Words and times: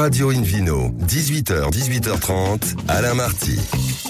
Radio 0.00 0.30
Invino, 0.30 0.94
18h, 1.06 1.68
18h30, 1.68 2.74
Alain 2.88 3.12
Marty. 3.12 4.09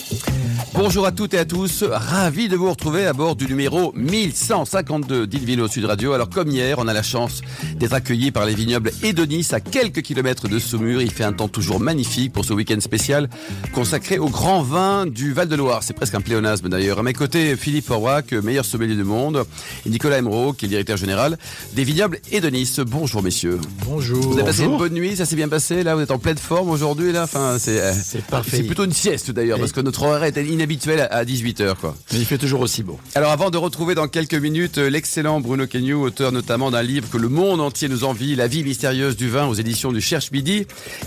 Bonjour 0.74 1.04
à 1.06 1.12
toutes 1.12 1.34
et 1.34 1.38
à 1.38 1.44
tous, 1.44 1.84
ravi 1.88 2.48
de 2.48 2.56
vous 2.56 2.70
retrouver 2.70 3.04
à 3.06 3.12
bord 3.12 3.36
du 3.36 3.46
numéro 3.46 3.92
1152 3.96 5.26
d'Invino 5.26 5.68
Sud 5.68 5.84
Radio. 5.84 6.12
Alors 6.12 6.30
comme 6.30 6.48
hier, 6.48 6.78
on 6.78 6.88
a 6.88 6.92
la 6.92 7.02
chance 7.02 7.42
d'être 7.76 7.92
accueillis 7.92 8.30
par 8.30 8.46
les 8.46 8.54
vignobles 8.54 8.90
Edonis 9.02 9.48
à 9.52 9.60
quelques 9.60 10.02
kilomètres 10.02 10.48
de 10.48 10.58
Saumur. 10.58 11.02
Il 11.02 11.10
fait 11.10 11.24
un 11.24 11.32
temps 11.32 11.48
toujours 11.48 11.80
magnifique 11.80 12.32
pour 12.32 12.44
ce 12.44 12.52
week-end 12.54 12.80
spécial 12.80 13.28
consacré 13.74 14.18
au 14.18 14.28
grand 14.28 14.62
vin 14.62 15.06
du 15.06 15.32
Val-de-Loire. 15.32 15.82
C'est 15.82 15.92
presque 15.92 16.14
un 16.14 16.20
pléonasme 16.20 16.68
d'ailleurs. 16.68 16.98
À 17.00 17.02
mes 17.02 17.12
côtés, 17.12 17.56
Philippe 17.56 17.90
Aubrac, 17.90 18.32
meilleur 18.32 18.64
sommelier 18.64 18.94
du 18.94 19.04
monde, 19.04 19.44
et 19.86 19.90
Nicolas 19.90 20.18
Emeraude, 20.18 20.56
qui 20.56 20.64
est 20.66 20.68
directeur 20.68 20.96
général 20.96 21.36
des 21.74 21.84
vignobles 21.84 22.20
Edonis. 22.32 22.76
Bonjour 22.86 23.22
messieurs. 23.22 23.60
Bonjour. 23.84 24.22
Vous 24.22 24.34
avez 24.34 24.44
passé 24.44 24.62
Bonjour. 24.62 24.72
une 24.74 24.78
bonne 24.78 24.94
nuit, 24.98 25.16
ça 25.16 25.26
s'est 25.26 25.36
bien 25.36 25.48
passé? 25.48 25.82
Là, 25.82 25.94
vous 25.94 26.00
êtes 26.02 26.10
en 26.10 26.18
pleine 26.18 26.38
forme 26.38 26.70
aujourd'hui 26.70 27.12
là? 27.12 27.24
Enfin, 27.24 27.56
c'est 27.58 27.80
euh, 27.80 27.92
C'est 28.02 28.24
parfait. 28.24 28.58
c'est 28.58 28.62
plutôt 28.62 28.84
une 28.84 28.92
sieste 28.92 29.30
d'ailleurs 29.30 29.58
parce 29.58 29.72
que 29.72 29.80
notre 29.80 29.99
horaire 30.02 30.24
était 30.24 30.44
inhabituel 30.44 31.06
à 31.10 31.24
18h 31.24 31.74
quoi. 31.76 31.96
Mais 32.12 32.18
il 32.18 32.24
fait 32.24 32.38
toujours 32.38 32.60
aussi 32.60 32.82
beau. 32.82 32.98
Alors 33.14 33.30
avant 33.30 33.50
de 33.50 33.58
retrouver 33.58 33.94
dans 33.94 34.08
quelques 34.08 34.34
minutes 34.34 34.78
euh, 34.78 34.90
l'excellent 34.90 35.40
Bruno 35.40 35.66
Kenyu, 35.66 35.94
auteur 35.94 36.32
notamment 36.32 36.70
d'un 36.70 36.82
livre 36.82 37.08
que 37.10 37.18
le 37.18 37.28
monde 37.28 37.60
entier 37.60 37.88
nous 37.88 38.04
envie, 38.04 38.34
La 38.36 38.46
vie 38.46 38.62
mystérieuse 38.64 39.16
du 39.16 39.28
vin 39.28 39.46
aux 39.46 39.54
éditions 39.54 39.92
du 39.92 40.00
Cherche 40.00 40.30
Midi, 40.30 40.66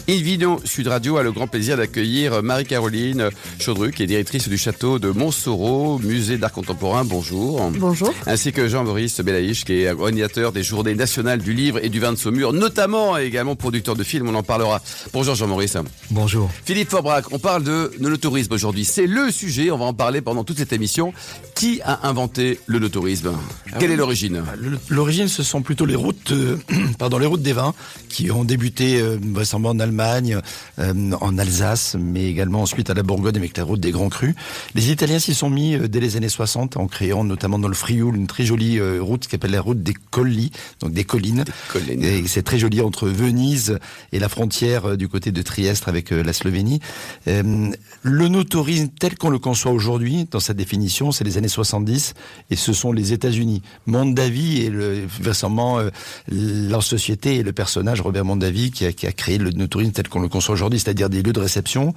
Invino 0.10 0.60
Sud 0.66 0.88
Radio 0.88 1.18
a 1.18 1.24
le 1.24 1.32
grand 1.32 1.48
plaisir 1.48 1.78
d'accueillir 1.78 2.34
euh, 2.34 2.42
Marie-Caroline 2.42 3.22
euh, 3.22 3.30
Chaudru, 3.60 3.92
qui 3.92 4.04
est 4.04 4.08
directrice 4.08 4.48
du 4.48 4.58
château 4.58 5.00
de 5.00 5.10
Montsoro, 5.10 6.00
musée 6.00 6.38
d'art 6.38 6.52
contemporain. 6.52 7.04
Bonjour. 7.04 7.70
Bonjour. 7.72 8.14
Ainsi 8.28 8.52
que 8.52 8.68
Jean-Maurice 8.68 9.20
Belaïch, 9.22 9.66
qui 9.66 9.82
est 9.82 9.92
organisateur 9.92 10.52
des 10.52 10.64
journées 10.64 10.96
nationales 10.96 11.40
du 11.40 11.54
livre 11.54 11.80
et 11.84 11.90
du 11.90 12.00
vin 12.00 12.14
de 12.14 12.18
Saumur, 12.18 12.54
notamment 12.54 13.18
et 13.18 13.26
également 13.26 13.56
producteur 13.56 13.96
de 13.96 14.04
films, 14.04 14.30
on 14.30 14.36
en 14.36 14.44
parlera. 14.44 14.82
Bonjour 15.14 15.36
Jean-Maurice. 15.36 15.78
Bonjour. 16.12 16.50
Philippe 16.66 16.90
Forbrac, 16.90 17.26
on 17.32 17.40
parle 17.40 17.64
de 17.64 17.92
notourisme 18.00 18.54
aujourd'hui. 18.54 18.83
C'est 18.84 19.08
le 19.08 19.32
sujet, 19.32 19.72
on 19.72 19.78
va 19.78 19.86
en 19.86 19.94
parler 19.94 20.22
pendant 20.22 20.44
toute 20.44 20.58
cette 20.58 20.74
émission. 20.74 21.14
Qui 21.56 21.82
a 21.84 22.08
inventé 22.08 22.60
le 22.66 22.80
notourisme 22.80 23.32
Quelle 23.80 23.92
est 23.92 23.96
l'origine? 23.96 24.44
Le- 24.60 24.78
L'origine, 24.90 25.28
ce 25.28 25.44
sont 25.44 25.62
plutôt 25.62 25.86
les 25.86 25.96
routes, 25.96 26.32
euh, 26.32 26.58
pardon, 27.00 27.18
les 27.20 27.26
routes 27.26 27.42
des 27.44 27.54
vins 27.54 27.74
qui 28.10 28.32
ont 28.32 28.44
débuté 28.44 29.00
euh, 29.00 29.18
vraisemblablement 29.22 29.70
en 29.70 29.80
Allemagne, 29.80 30.38
euh, 30.80 31.12
en 31.22 31.38
Alsace, 31.38 31.96
mais 32.00 32.26
également 32.26 32.62
ensuite 32.64 32.90
à 32.90 32.94
la 32.94 33.04
Bourgogne 33.04 33.38
avec 33.38 33.56
la 33.58 33.64
route 33.64 33.80
des 33.80 33.92
Grands 33.92 34.10
Crus. 34.10 34.34
Les 34.76 34.92
Italiens 34.92 35.20
s'y 35.20 35.34
sont 35.36 35.50
mis 35.50 35.78
dès 35.88 36.00
les 36.00 36.18
années 36.18 36.28
60 36.30 36.76
en 36.78 36.88
créant 36.88 37.24
notamment 37.24 37.60
dans 37.60 37.68
le 37.70 37.74
Frioul 37.76 38.16
une 38.16 38.28
très 38.28 38.44
jolie 38.46 38.80
route 39.00 39.22
qui 39.26 39.30
s'appelle 39.32 39.52
la 39.52 39.62
route 39.62 39.82
des 39.82 39.94
Colli, 40.12 40.52
donc 40.82 40.92
des 40.94 41.04
collines. 41.06 41.46
collines. 41.72 42.04
Et 42.04 42.28
c'est 42.28 42.44
très 42.44 42.60
joli 42.60 42.82
entre 42.82 43.08
Venise 43.08 43.80
et 44.12 44.20
la 44.20 44.28
frontière 44.28 44.98
du 44.98 45.08
côté 45.08 45.32
de 45.32 45.42
Trieste 45.42 45.88
avec 45.88 46.10
la 46.10 46.34
Slovénie. 46.34 46.80
Le 47.28 48.28
no-tourisme 48.74 48.90
tel 49.00 49.18
qu'on 49.18 49.30
le 49.30 49.40
conçoit 49.40 49.72
aujourd'hui, 49.72 50.28
dans 50.32 50.40
sa 50.40 50.54
définition, 50.54 51.12
c'est 51.12 51.24
les 51.24 51.38
années 51.38 51.48
70 51.48 52.14
et 52.50 52.56
ce 52.56 52.74
sont 52.74 52.92
les 52.92 53.14
États-Unis. 53.14 53.62
Mondavi 53.86 54.64
est 54.66 54.70
le, 54.70 55.08
récemment 55.24 55.80
euh, 55.80 55.90
leur 56.32 56.84
société 56.84 57.36
et 57.36 57.44
le 57.44 57.54
personnage 57.54 58.02
Robert 58.02 58.26
Mondavi 58.26 58.72
qui 58.72 58.86
a, 58.86 58.92
qui 58.94 59.08
a 59.08 59.12
créé 59.12 59.38
le 59.38 59.52
no-tourisme 59.52 59.92
tel 59.92 60.08
qu'on 60.08 60.22
le 60.22 60.28
conçoit 60.30 60.54
aujourd'hui, 60.54 60.80
c'est-à-dire 60.80 61.10
des 61.10 61.22
lieux 61.22 61.34
de 61.34 61.40
réception, 61.40 61.94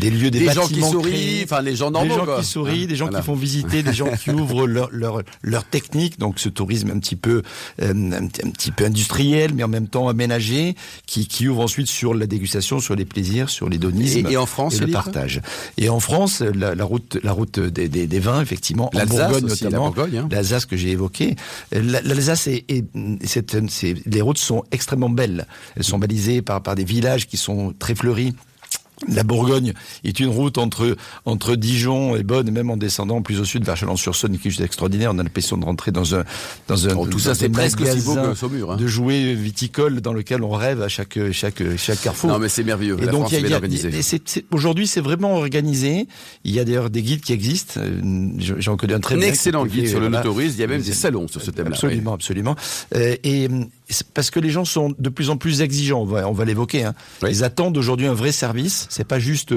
des 0.00 0.10
lieux, 0.10 0.30
des, 0.30 0.40
Des 0.40 0.52
gens 0.52 0.66
qui 0.66 0.80
sourient, 0.82 1.10
créés, 1.12 1.44
enfin 1.44 1.62
les 1.62 1.76
gens 1.76 1.90
des 1.90 1.98
normaux. 1.98 2.16
gens 2.16 2.24
quoi. 2.24 2.40
qui 2.40 2.44
sourient, 2.46 2.86
des 2.86 2.96
gens 2.96 3.06
Voilà. 3.06 3.20
qui 3.20 3.26
font 3.26 3.34
visiter, 3.34 3.82
des 3.82 3.92
gens 3.92 4.10
qui 4.22 4.30
ouvrent 4.30 4.66
leur, 4.66 4.88
leur, 4.92 5.22
leur 5.42 5.64
technique, 5.64 6.18
donc 6.18 6.38
ce 6.38 6.48
tourisme 6.48 6.90
un 6.90 6.98
petit 6.98 7.16
peu 7.16 7.42
euh, 7.82 7.92
un, 8.12 8.26
petit- 8.26 8.46
un 8.46 8.50
petit 8.50 8.70
peu 8.72 8.84
industriel, 8.84 9.52
mais 9.54 9.62
en 9.62 9.68
même 9.68 9.88
temps 9.88 10.08
aménagé, 10.08 10.74
qui, 11.06 11.26
qui 11.26 11.48
ouvre 11.48 11.60
ensuite 11.62 11.86
sur 11.88 12.14
la 12.14 12.26
dégustation, 12.26 12.80
sur 12.80 12.94
les 12.96 13.04
plaisirs, 13.04 13.48
sur 13.50 13.68
l'hédonisme 13.68 14.26
Et- 14.26 14.32
et 14.32 14.36
en 14.36 14.46
France, 14.46 14.76
et 14.76 14.80
le 14.80 14.88
partage. 14.88 15.40
Et 15.76 15.88
en 15.88 16.00
France, 16.00 16.17
la, 16.54 16.74
la 16.74 16.84
route, 16.84 17.18
la 17.22 17.32
route 17.32 17.60
des, 17.60 17.88
des, 17.88 18.06
des 18.06 18.18
vins, 18.20 18.40
effectivement, 18.40 18.90
en 18.94 18.98
L'Alsace 18.98 19.30
Bourgogne 19.30 19.44
aussi, 19.52 19.64
la 19.64 19.70
notamment, 19.70 19.86
hein. 20.18 20.28
l'Alsace 20.30 20.66
que 20.66 20.76
j'ai 20.76 20.90
évoqué. 20.90 21.36
La- 21.72 22.00
L'Alsace 22.02 22.46
est- 22.48 22.64
les 24.06 24.20
routes 24.20 24.38
sont 24.38 24.64
extrêmement 24.70 25.10
belles. 25.10 25.46
Elles 25.76 25.84
sont 25.84 25.98
balisées 25.98 26.42
par, 26.42 26.62
par 26.62 26.74
des 26.74 26.84
villages 26.84 27.26
qui 27.26 27.36
sont 27.36 27.74
très 27.78 27.94
fleuris. 27.94 28.34
La 29.06 29.22
Bourgogne 29.22 29.74
est 30.04 30.18
une 30.18 30.28
route 30.28 30.58
entre 30.58 30.96
entre 31.24 31.54
Dijon 31.54 32.16
et 32.16 32.24
Bonn, 32.24 32.48
et 32.48 32.50
même 32.50 32.70
en 32.70 32.76
descendant 32.76 33.22
plus 33.22 33.38
au 33.40 33.44
sud 33.44 33.64
vers 33.64 33.76
Chalon-sur-Saône, 33.76 34.36
qui 34.38 34.48
est 34.48 34.50
juste 34.50 34.60
extraordinaire. 34.60 35.12
On 35.14 35.18
a 35.18 35.22
l'impression 35.22 35.56
de 35.56 35.64
rentrer 35.64 35.92
dans 35.92 36.14
un 36.16 36.24
dans 36.66 36.88
un 36.88 36.94
Oh, 36.96 37.06
tout 37.06 37.18
ça, 37.20 37.34
c'est 37.34 37.48
presque 37.48 37.80
aussi 37.80 38.00
beau 38.00 38.14
que 38.16 38.34
Saumur. 38.34 38.72
hein. 38.72 38.76
de 38.76 38.86
jouets 38.88 39.34
viticoles 39.34 40.00
dans 40.00 40.12
lequel 40.12 40.42
on 40.42 40.50
rêve 40.50 40.82
à 40.82 40.88
chaque 40.88 41.18
chaque 41.32 41.62
chaque 41.76 42.00
carrefour. 42.00 42.30
Non 42.30 42.38
mais 42.40 42.48
c'est 42.48 42.64
merveilleux. 42.64 42.96
Et 43.00 43.06
la 43.06 43.12
donc, 43.12 43.28
aujourd'hui, 44.50 44.86
c'est 44.86 45.00
vraiment 45.00 45.34
organisé. 45.36 46.06
Il 46.44 46.52
y 46.52 46.58
a 46.60 46.64
d'ailleurs 46.64 46.90
des 46.90 47.02
guides 47.02 47.20
qui 47.20 47.32
existent. 47.32 47.80
Je- 48.38 48.54
J'en 48.58 48.76
connais 48.76 48.94
un 48.94 49.00
très 49.00 49.14
Un 49.14 49.20
excellent 49.20 49.64
guide 49.66 49.88
sur 49.88 50.00
le 50.00 50.06
voilà. 50.08 50.18
notourisme. 50.24 50.54
Il 50.56 50.60
y 50.60 50.64
a 50.64 50.66
même 50.66 50.82
des 50.82 50.92
salons 50.92 51.28
sur 51.28 51.40
ce 51.42 51.50
thème-là. 51.50 51.72
Absolument, 51.74 52.14
absolument. 52.14 52.56
Euh, 52.94 53.14
et 53.24 53.48
parce 54.14 54.30
que 54.30 54.40
les 54.40 54.50
gens 54.50 54.64
sont 54.64 54.94
de 54.98 55.08
plus 55.08 55.30
en 55.30 55.36
plus 55.36 55.62
exigeants. 55.62 56.02
On 56.02 56.32
va, 56.32 56.44
l'évoquer. 56.44 56.84
Hein. 56.84 56.94
Oui. 57.22 57.30
Ils 57.30 57.44
attendent 57.44 57.76
aujourd'hui 57.76 58.06
un 58.06 58.14
vrai 58.14 58.32
service. 58.32 58.86
C'est 58.90 59.06
pas 59.06 59.18
juste 59.18 59.54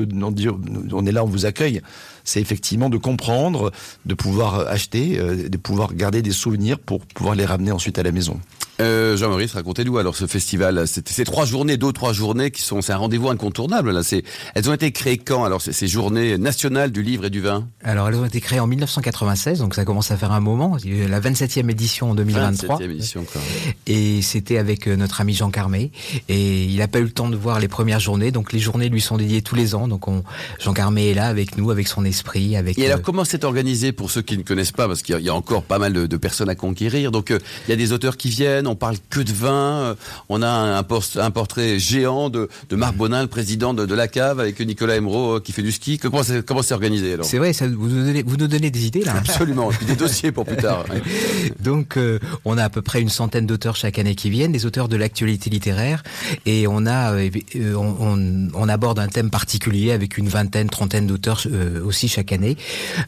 on 0.92 1.06
est 1.06 1.12
là, 1.12 1.24
on 1.24 1.28
vous 1.28 1.46
accueille. 1.46 1.82
C'est 2.24 2.40
effectivement 2.42 2.90
de 2.90 2.98
comprendre, 2.98 3.72
de 4.06 4.14
pouvoir 4.14 4.68
acheter, 4.68 5.20
euh, 5.20 5.50
de 5.50 5.58
pouvoir 5.58 5.94
garder 5.94 6.22
des 6.22 6.32
souvenirs 6.32 6.80
pour 6.80 7.06
pouvoir 7.06 7.36
les 7.36 7.46
ramener 7.46 7.72
ensuite 7.72 7.98
à 7.98 8.04
la 8.04 8.12
maison. 8.12 8.40
Euh, 8.80 9.16
Jean-Maurice, 9.18 9.54
racontez-nous 9.54 9.98
alors 9.98 10.16
ce 10.16 10.26
festival. 10.26 10.86
Ces 10.88 11.24
trois 11.24 11.46
journées, 11.46 11.78
deux 11.78 11.92
trois 11.92 12.14
journées 12.14 12.50
qui 12.52 12.62
sont, 12.62 12.82
c'est 12.82 12.94
un 12.94 12.98
rendez-vous 12.98 13.30
incontournable 13.30 13.92
là. 13.92 14.02
C'est, 14.02 14.24
elles 14.56 14.70
ont 14.70 14.74
été 14.74 14.92
créées 14.92 15.18
quand 15.20 15.44
alors 15.44 15.62
ces, 15.62 15.72
ces 15.74 15.88
journées 15.88 16.38
nationales 16.38 16.92
du 16.92 17.04
livre 17.04 17.26
et 17.26 17.30
du 17.30 17.42
vin? 17.42 17.68
Alors, 17.84 18.08
elles 18.10 18.16
ont 18.16 18.26
été 18.26 18.42
créées 18.42 18.60
en 18.60 18.68
1996, 18.68 19.60
donc 19.60 19.76
ça 19.76 19.86
commence 19.86 20.10
à 20.12 20.18
faire 20.18 20.32
un 20.32 20.40
moment. 20.40 20.78
La 21.10 21.20
27e 21.20 21.70
édition 21.70 22.12
en 22.12 22.16
2023. 22.16 22.80
27e 22.80 22.92
édition 22.92 23.24
quoi. 23.32 23.42
Et 23.88 24.22
c'était 24.22 24.58
avec 24.58 24.88
euh, 24.88 24.96
notre 24.96 25.22
ami 25.22 25.34
Jean 25.34 25.52
Carmé. 25.52 25.92
Et 26.30 26.64
il 26.64 26.78
n'a 26.78 26.88
pas 26.88 27.00
eu 27.00 27.04
le 27.04 27.12
temps 27.12 27.30
de 27.30 27.36
voir 27.36 27.60
les 27.60 27.68
premières 27.68 28.00
journées. 28.00 28.32
Donc, 28.32 28.52
les 28.54 28.60
journées 28.60 28.90
lui 28.90 29.02
sont 29.02 29.18
dédiées 29.18 29.42
tous 29.42 29.56
les 29.56 29.76
ans. 29.76 29.88
Donc, 29.88 30.08
on, 30.08 30.24
Jean 30.60 30.74
Carmé 30.74 31.10
est 31.10 31.14
là 31.14 31.28
avec 31.28 31.58
nous, 31.58 31.70
avec 31.72 31.88
son 31.88 32.04
esprit, 32.06 32.56
avec. 32.56 32.80
Et 32.80 32.86
alors 32.88 33.00
euh, 33.00 33.02
comment 33.04 33.26
c'est 33.26 33.44
organisé 33.44 33.92
pour 33.92 34.10
ceux 34.12 34.22
qui 34.22 34.38
ne 34.38 34.44
connaissent 34.44 34.72
pas? 34.72 34.88
Parce 34.88 35.02
qu'il 35.04 35.14
y 35.14 35.16
a- 35.18 35.20
il 35.20 35.26
y 35.26 35.30
a 35.30 35.36
encore 35.36 35.64
pas 35.64 35.78
mal 35.78 35.94
de, 35.94 36.08
de 36.08 36.18
personnes 36.18 36.50
à 36.50 36.56
conquérir. 36.56 37.12
Donc 37.12 37.30
euh, 37.32 37.40
il 37.68 37.70
y 37.72 37.74
a 37.74 37.76
des 37.76 37.92
auteurs 37.92 38.18
qui 38.18 38.30
viennent, 38.30 38.61
on 38.68 38.76
parle 38.76 38.98
que 39.10 39.20
de 39.20 39.32
vin. 39.32 39.52
euh, 39.52 39.96
on 40.30 40.42
a 40.42 40.50
un, 40.50 40.84
portrait 41.32 41.80
géant 41.80 42.30
de, 42.30 42.50
de 42.70 42.76
Marc 42.76 42.96
Bonin, 42.96 43.22
le 43.22 43.28
président 43.28 43.74
de, 43.74 43.86
de 43.86 43.96
la 43.96 44.08
cave, 44.08 44.40
avec 44.40 44.60
Nicolas 44.60 44.96
Emeraude 44.96 45.38
euh, 45.38 45.44
qui 45.44 45.52
fait 45.52 45.62
du 45.62 45.72
ski. 45.72 45.98
Comment 45.98 46.24
c'est 46.24 46.46
comment 46.46 46.62
c'est 46.62 46.74
organisé 46.74 47.14
alors? 47.14 47.26
C'est 47.26 47.38
vrai, 47.38 47.54
ça, 47.54 47.68
vous, 47.68 47.88
nous 47.88 48.06
donnez, 48.06 48.24
vous 48.24 48.38
nous 48.38 48.48
donnez 48.48 48.72
des 48.72 48.86
idées 48.86 49.04
là. 49.04 49.14
Absolument. 49.18 49.72
Et 49.72 49.76
puis 49.76 49.86
des 49.86 49.96
dossiers 49.96 50.32
pour 50.32 50.46
plus 50.46 50.58
tard. 50.58 50.86
Donc, 51.60 51.98
euh, 51.98 52.20
on 52.46 52.58
a 52.58 52.64
à 52.64 52.70
peu 52.70 52.82
près 52.82 53.02
une 53.02 53.10
centaine 53.10 53.46
d'auteurs 53.46 53.76
chaque 53.76 54.00
année 54.00 54.16
qui 54.16 54.30
viennent, 54.30 54.52
des 54.52 54.66
auteurs 54.66 54.88
de 54.88 54.96
l'actualité 54.96 55.50
littéraire, 55.50 56.04
et 56.46 56.68
on 56.68 56.86
a, 56.86 57.14
euh, 57.14 57.30
euh, 57.56 57.74
on, 57.76 57.96
on- 58.00 58.48
on 58.54 58.70
aborde 58.70 59.00
un 59.00 59.08
thème 59.08 59.30
particulier 59.30 59.92
avec 59.92 60.18
une 60.18 60.28
vingtaine, 60.28 60.70
trentaine 60.70 61.08
d'auteurs 61.08 61.42
euh, 61.52 61.84
aussi 61.84 62.08
chaque 62.08 62.32
année, 62.32 62.58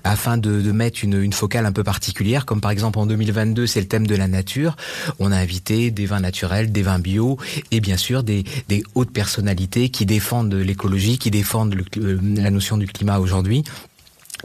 afin 0.04 0.38
de, 0.38 0.62
de 0.62 0.72
mettre 0.72 1.04
une, 1.04 1.22
une 1.22 1.34
focale 1.34 1.66
un 1.66 1.72
peu 1.72 1.84
particulière, 1.84 2.46
comme 2.46 2.62
par 2.62 2.72
exemple 2.72 3.00
en 3.00 3.06
2022, 3.06 3.68
c'est 3.68 3.82
le 3.82 3.88
thème 3.88 4.08
de 4.08 4.16
la 4.16 4.28
nature. 4.28 4.76
On 5.20 5.32
a 5.32 5.43
des 5.92 6.06
vins 6.06 6.20
naturels, 6.20 6.72
des 6.72 6.82
vins 6.82 7.00
bio, 7.00 7.38
et 7.72 7.80
bien 7.80 7.98
sûr 7.98 8.24
des, 8.24 8.44
hautes 8.96 9.12
personnalités 9.12 9.90
qui 9.90 10.06
défendent 10.06 10.54
l'écologie, 10.54 11.18
qui 11.18 11.32
défendent 11.32 11.76
euh, 11.98 12.20
la 12.36 12.50
notion 12.50 12.78
du 12.78 12.88
climat 12.88 13.20
aujourd'hui 13.20 13.64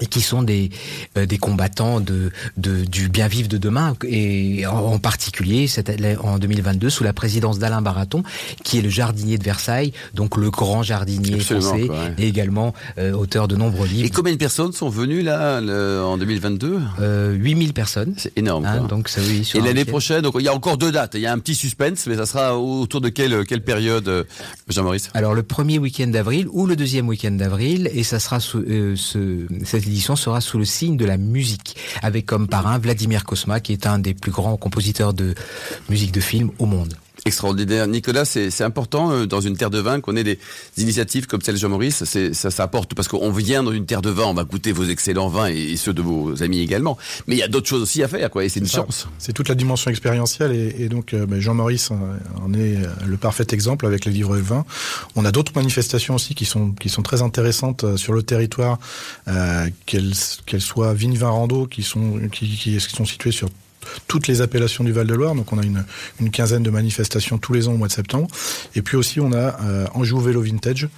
et 0.01 0.07
qui 0.07 0.21
sont 0.21 0.43
des 0.43 0.71
euh, 1.17 1.27
des 1.27 1.39
combattants 1.39 2.01
de, 2.01 2.31
de 2.57 2.85
du 2.85 3.09
bien 3.09 3.29
vivre 3.29 3.49
de 3.49 3.59
demain 3.59 3.95
et 4.07 4.67
en, 4.67 4.77
en 4.79 4.99
particulier 4.99 5.67
cette 5.67 5.91
en 6.23 6.39
2022 6.39 6.91
sous 6.91 7.05
la 7.05 7.13
présidence 7.13 7.59
d'Alain 7.59 7.83
Baraton 7.83 8.23
qui 8.65 8.79
est 8.79 8.83
le 8.83 8.89
jardinier 8.91 9.39
de 9.39 9.45
Versailles 9.45 9.93
donc 10.15 10.37
le 10.37 10.51
grand 10.51 10.83
jardinier 10.83 11.35
Absolument, 11.35 11.67
français 11.69 11.87
quoi, 11.87 11.97
ouais. 12.01 12.15
et 12.19 12.29
également 12.29 12.75
euh, 12.99 13.13
auteur 13.13 13.49
de 13.49 13.57
nombreux 13.57 13.87
Et 13.87 13.91
livres 13.91 14.11
combien 14.15 14.33
de 14.33 14.39
personnes 14.39 14.73
sont 14.73 14.89
venues 14.89 15.23
là 15.23 15.61
le- 15.61 16.03
en 16.05 16.17
2022 16.19 16.79
euh, 17.01 17.33
8000 17.35 17.73
personnes 17.73 18.15
C'est 18.17 18.37
énorme. 18.37 18.65
hein, 18.67 18.79
quoi. 18.79 18.89
donc 18.89 19.09
ça 19.09 19.21
oui 19.27 19.45
sur 19.45 19.59
Et 19.59 19.63
l'année 19.67 19.85
prochaine, 19.85 20.23
donc 20.23 20.35
il 20.39 20.45
y 20.45 20.49
a 20.49 20.55
encore 20.55 20.77
deux 20.79 20.93
dates. 20.93 21.15
Il 21.15 21.21
y 21.21 21.27
a 21.27 21.33
un 21.33 21.39
petit 21.39 21.55
suspense, 21.55 22.07
mais 22.07 22.17
ça 22.17 22.27
sera 22.27 22.59
autour 22.59 23.01
de 23.01 23.09
quelle, 23.09 23.45
quelle 23.47 23.63
période, 23.63 24.09
euh, 24.09 24.25
Jean-Maurice? 24.69 25.11
Alors 25.15 25.35
le 25.35 25.43
premier 25.43 25.79
week-end 25.79 26.07
d'avril 26.09 26.47
ou 26.51 26.67
le 26.67 26.77
deuxième 26.77 27.09
week-end 27.09 27.31
d'avril 27.33 27.91
et 27.93 28.03
ça 28.05 28.19
sera 28.21 28.41
sous, 28.41 28.59
euh, 28.61 28.95
ce, 28.97 29.47
cette 29.65 29.87
édition 29.89 30.17
sera 30.17 30.41
sous 30.41 30.59
le 30.59 30.65
signe 30.65 30.97
de 30.97 31.05
la 31.05 31.17
musique 31.17 31.77
avec 32.03 32.27
comme 32.27 32.47
parrain 32.47 32.79
Vladimir 32.79 33.25
Kosma 33.25 33.61
qui 33.61 33.73
est 33.73 33.87
un 33.87 33.99
des 33.99 34.15
plus 34.15 34.33
grands 34.33 34.57
compositeurs 34.57 35.15
de 35.15 35.35
musique 35.89 36.13
de 36.13 36.21
film 36.21 36.51
au 36.59 36.67
monde. 36.67 36.95
Extraordinaire. 37.29 37.87
Nicolas, 37.87 38.25
c'est 38.25 38.63
important 38.63 39.11
euh, 39.11 39.27
dans 39.27 39.43
une 39.43 39.55
terre 39.55 39.69
de 39.69 39.79
vin 39.79 40.01
qu'on 40.01 40.17
ait 40.17 40.25
des 40.25 40.39
initiatives 40.79 41.27
comme 41.27 41.43
celle 41.43 41.57
de 41.57 41.61
Jean-Maurice. 41.61 42.05
Ça, 42.05 42.51
ça 42.51 42.63
apporte 42.63 42.95
parce 42.95 43.07
qu'on 43.07 43.31
vient 43.31 43.63
dans 43.63 43.73
une 43.73 43.85
terre 43.85 44.01
de 44.01 44.09
vin, 44.09 44.25
on 44.25 44.33
va 44.35 44.45
goûter 44.45 44.73
vos 44.73 44.85
excellents 44.85 45.29
vins 45.29 45.49
et, 45.49 45.77
ceux 45.77 45.93
de 45.93 46.01
vos 46.01 46.43
amis 46.43 46.61
également. 46.61 46.97
Mais 47.27 47.37
il 47.37 47.39
y 47.39 47.43
a 47.43 47.49
d'autres 47.49 47.69
choses 47.69 47.83
aussi 47.83 48.03
à 48.03 48.09
faire, 48.09 48.31
quoi. 48.31 48.45
Et 48.45 48.49
c'est 48.49 48.61
une 48.61 48.67
chance. 48.67 49.09
C'est 49.19 49.35
toute 49.35 49.51
la 49.51 49.55
dimension 49.55 49.91
expérientielle 49.91 50.53
et, 50.53 50.89
donc 50.89 51.13
euh, 51.13 51.27
ben, 51.27 51.39
Jean-Maurice 51.39 51.91
en 51.91 52.55
est 52.55 52.77
euh, 52.77 52.87
le 53.07 53.17
parfait 53.19 53.47
exemple 53.53 53.85
avec 53.85 54.07
les 54.07 54.13
livres 54.13 54.35
de 54.35 54.43
vin. 54.43 54.65
On 55.15 55.27
a 55.27 55.31
d'autres 55.31 55.53
manifestations 55.55 56.15
aussi 56.15 56.35
qui 56.35 56.47
sont 56.47 56.73
qui 56.73 56.89
sont 56.89 57.03
très 57.03 57.21
intéressantes 57.21 57.97
sur 57.97 58.15
le 58.15 58.23
territoire, 58.23 58.79
qu'elles 59.85 60.15
qu'elles 60.47 60.63
soient 60.63 60.95
vignes 60.95 61.19
vin 61.19 61.29
rando 61.29 61.67
qui 61.67 61.83
sont 61.83 62.19
qui, 62.33 62.49
qui 62.57 62.81
sont 62.81 63.05
situées 63.05 63.33
sur 63.33 63.51
toutes 64.07 64.27
les 64.27 64.41
appellations 64.41 64.85
du 64.85 64.93
Val-de-Loire. 64.93 65.35
Donc 65.35 65.53
on 65.53 65.59
a 65.59 65.63
une, 65.65 65.85
quinzaine 66.31 66.63
de 66.63 66.71
manifestations 66.71 67.39
tous 67.39 67.53
les 67.53 67.69
ans 67.69 67.73
au 67.73 67.77
mois 67.77 67.89
de 67.89 67.93
septembre. 67.93 68.29
Et 68.75 68.83
puis 68.83 68.97
aussi 68.97 69.21
on 69.21 69.33
a 69.33 69.61
euh, 69.63 69.87
Anjou 69.95 70.21
Vélo 70.21 70.43
Vintage, 70.43 70.89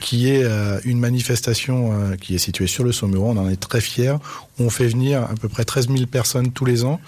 qui 0.00 0.30
est 0.30 0.44
euh, 0.44 0.80
une 0.84 0.98
manifestation 0.98 1.92
euh, 1.92 2.16
qui 2.16 2.34
est 2.34 2.38
située 2.38 2.66
sur 2.66 2.84
le 2.84 2.92
Saumuron. 2.92 3.36
On 3.36 3.40
en 3.40 3.48
est 3.48 3.56
très 3.56 3.80
fiers. 3.80 4.16
On 4.58 4.70
fait 4.70 4.88
venir 4.88 5.22
à 5.22 5.34
peu 5.40 5.48
près 5.48 5.64
13 5.64 5.88
000 5.88 6.06
personnes 6.06 6.52
tous 6.52 6.64
les 6.64 6.84
ans 6.84 7.00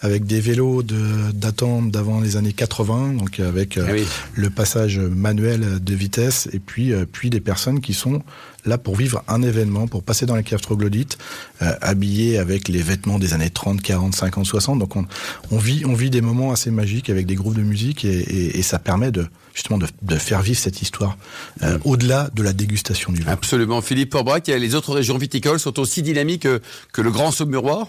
avec 0.00 0.26
des 0.26 0.40
vélos 0.40 0.82
d'attente 0.82 1.90
d'avant 1.90 2.20
les 2.20 2.36
années 2.36 2.52
80, 2.52 3.14
donc 3.14 3.40
avec 3.40 3.78
euh, 3.78 4.04
le 4.34 4.50
passage 4.50 4.98
manuel 4.98 5.82
de 5.82 5.94
vitesse 5.94 6.48
et 6.52 6.58
puis, 6.58 6.92
puis 7.12 7.30
des 7.30 7.40
personnes 7.40 7.80
qui 7.80 7.94
sont 7.94 8.22
là 8.68 8.78
pour 8.78 8.96
vivre 8.96 9.22
un 9.28 9.42
événement, 9.42 9.86
pour 9.86 10.02
passer 10.02 10.26
dans 10.26 10.36
les 10.36 10.42
caves 10.42 10.60
troglodytes, 10.60 11.18
euh, 11.62 11.72
habillés 11.80 12.38
avec 12.38 12.68
les 12.68 12.82
vêtements 12.82 13.18
des 13.18 13.32
années 13.34 13.50
30, 13.50 13.80
40, 13.82 14.14
50, 14.14 14.46
60. 14.46 14.78
Donc 14.78 14.96
on, 14.96 15.06
on, 15.50 15.58
vit, 15.58 15.84
on 15.84 15.94
vit 15.94 16.10
des 16.10 16.20
moments 16.20 16.52
assez 16.52 16.70
magiques 16.70 17.10
avec 17.10 17.26
des 17.26 17.34
groupes 17.34 17.56
de 17.56 17.62
musique 17.62 18.04
et, 18.04 18.18
et, 18.18 18.58
et 18.58 18.62
ça 18.62 18.78
permet 18.78 19.10
de 19.10 19.26
justement 19.58 19.78
de, 19.78 20.16
faire 20.16 20.40
vivre 20.40 20.58
cette 20.58 20.82
histoire 20.82 21.16
euh, 21.62 21.78
au-delà 21.84 22.30
de 22.32 22.44
la 22.44 22.52
dégustation 22.52 23.12
du 23.12 23.22
vin. 23.22 23.32
Absolument. 23.32 23.82
Philippe 23.82 24.10
Porbrac, 24.10 24.46
les 24.46 24.74
autres 24.76 24.94
régions 24.94 25.18
viticoles 25.18 25.58
sont 25.58 25.80
aussi 25.80 26.02
dynamiques 26.02 26.42
que, 26.42 26.62
que 26.92 27.02
le 27.02 27.10
Grand 27.10 27.32
Saumurois 27.32 27.88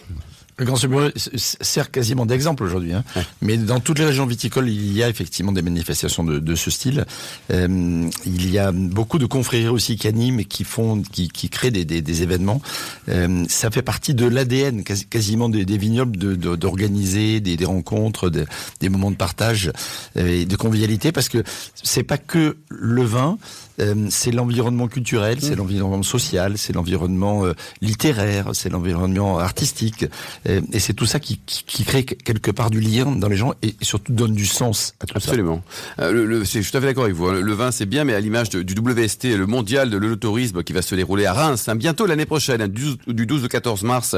le 0.60 0.66
Grand 0.66 0.76
Saumurois 0.76 1.10
sert 1.16 1.90
quasiment 1.90 2.26
d'exemple 2.26 2.64
aujourd'hui, 2.64 2.94
hein. 2.94 3.04
mais 3.42 3.58
dans 3.58 3.80
toutes 3.80 3.98
les 3.98 4.06
régions 4.06 4.26
viticoles, 4.26 4.70
il 4.70 4.94
y 4.96 5.02
a 5.02 5.10
effectivement 5.10 5.54
des 5.54 5.62
manifestations 5.62 6.24
de, 6.24 6.40
de 6.40 6.56
ce 6.56 6.70
style. 6.70 7.06
Euh, 7.52 8.10
il 8.26 8.52
y 8.52 8.60
a 8.60 8.74
beaucoup 8.74 9.20
de 9.20 9.26
confréries 9.26 9.70
aussi 9.70 9.96
qui 9.96 10.08
animent 10.08 10.42
et 10.42 10.46
qui 10.46 10.66
font, 10.66 11.02
qui, 11.02 11.30
qui 11.30 11.50
créent 11.50 11.72
des, 11.72 11.86
des, 11.86 12.02
des 12.02 12.24
événements. 12.24 12.62
Euh, 13.08 13.46
ça 13.48 13.72
fait 13.72 13.82
partie 13.82 14.14
de 14.14 14.26
l'ADN 14.26 14.84
quasiment 14.84 15.48
des, 15.48 15.64
des 15.64 15.78
vignobles 15.78 16.18
d'organiser 16.18 17.40
de, 17.40 17.46
des, 17.46 17.58
des, 17.58 17.66
rencontres, 17.66 18.30
des 18.30 18.90
moments 18.90 19.12
de 19.12 19.16
partage 19.16 19.72
euh, 20.18 20.42
et 20.42 20.46
de 20.46 20.56
convivialité, 20.58 21.14
parce 21.14 21.30
que 21.30 21.42
c'est 21.74 22.04
pas 22.04 22.18
que 22.18 22.58
le 22.68 23.04
vin. 23.04 23.38
Euh, 23.80 24.08
c'est 24.10 24.32
l'environnement 24.32 24.88
culturel, 24.88 25.38
c'est 25.42 25.52
mmh. 25.52 25.58
l'environnement 25.58 26.04
social, 26.04 26.58
c'est 26.58 26.74
l'environnement 26.74 27.46
euh, 27.46 27.54
littéraire, 27.82 28.50
c'est 28.54 28.70
l'environnement 28.70 29.40
artistique, 29.40 30.06
euh, 30.48 30.62
et 30.74 30.80
c'est 30.80 30.94
tout 30.94 31.06
ça 31.06 31.20
qui, 31.20 31.40
crée 31.86 32.04
quelque 32.04 32.52
part 32.52 32.70
du 32.70 32.82
lien 32.82 33.06
dans 33.06 33.30
les 33.30 33.38
gens 33.38 33.54
et 33.62 33.76
surtout 33.82 34.12
donne 34.12 34.34
du 34.34 34.46
sens 34.46 34.94
à 35.00 35.06
tout 35.06 35.16
Absolument. 35.16 35.62
ça. 35.98 36.06
Absolument. 36.06 36.40
je 36.40 36.46
suis 36.46 36.64
tout 36.64 36.78
à 36.78 36.82
fait 36.82 36.88
d'accord 36.88 37.06
avec 37.06 37.16
vous. 37.16 37.28
Hein. 37.28 37.42
Le 37.42 37.54
vin, 37.54 37.72
c'est 37.72 37.86
bien, 37.86 38.04
mais 38.04 38.14
à 38.14 38.20
l'image 38.20 38.50
du 38.50 38.74
WST, 38.74 39.36
le 39.36 39.46
mondial 39.46 39.90
de 39.90 39.98
l'autorisme 39.98 40.64
qui 40.64 40.74
va 40.74 40.82
se 40.82 40.96
dérouler 40.96 41.26
à 41.26 41.34
Reims, 41.34 41.68
hein, 41.70 41.76
bientôt 41.76 42.06
l'année 42.06 42.26
prochaine, 42.26 42.62
hein, 42.62 42.68
du, 42.68 43.26
12 43.26 43.46
au 43.46 43.48
14 43.48 43.84
mars 43.84 44.16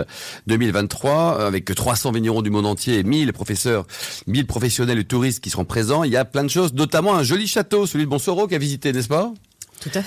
2023, 0.48 1.46
avec 1.46 1.66
300 1.66 2.12
vignerons 2.12 2.42
du 2.42 2.50
monde 2.50 2.66
entier 2.66 3.00
et 3.00 3.04
1000 3.04 3.31
professeurs, 3.34 3.86
1000 4.28 4.48
professionnels 4.48 5.00
et 5.00 5.04
touristes 5.04 5.44
qui 5.44 5.50
seront 5.50 5.66
présents. 5.66 6.04
Il 6.04 6.12
y 6.12 6.18
a 6.18 6.25
plein 6.25 6.44
de 6.44 6.50
choses, 6.50 6.74
notamment 6.74 7.16
un 7.16 7.24
joli 7.24 7.48
château, 7.48 7.86
celui 7.86 8.06
de 8.06 8.10
Bonsoreau, 8.10 8.48
qui 8.48 8.56
a 8.56 8.57
visité, 8.57 8.92
n'est-ce 8.92 9.07
pas? 9.07 9.34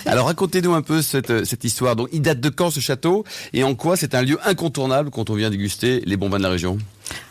Alors 0.06 0.26
racontez-nous 0.26 0.75
un 0.75 0.82
peu 0.82 1.03
cette, 1.03 1.31
euh, 1.31 1.44
cette 1.44 1.65
histoire. 1.65 1.97
Donc 1.97 2.09
il 2.12 2.23
date 2.23 2.41
de 2.41 2.49
quand 2.49 2.71
ce 2.71 2.81
château? 2.81 3.25
Et 3.53 3.65
en 3.65 3.75
quoi 3.75 3.97
c'est 3.97 4.15
un 4.15 4.23
lieu 4.23 4.38
incontournable 4.44 5.11
quand 5.11 5.31
on 5.31 5.35
vient 5.35 5.50
déguster 5.50 6.03
les 6.06 6.17
bons 6.17 6.29
vins 6.29 6.38
de 6.38 6.43
la 6.43 6.50
région? 6.50 6.79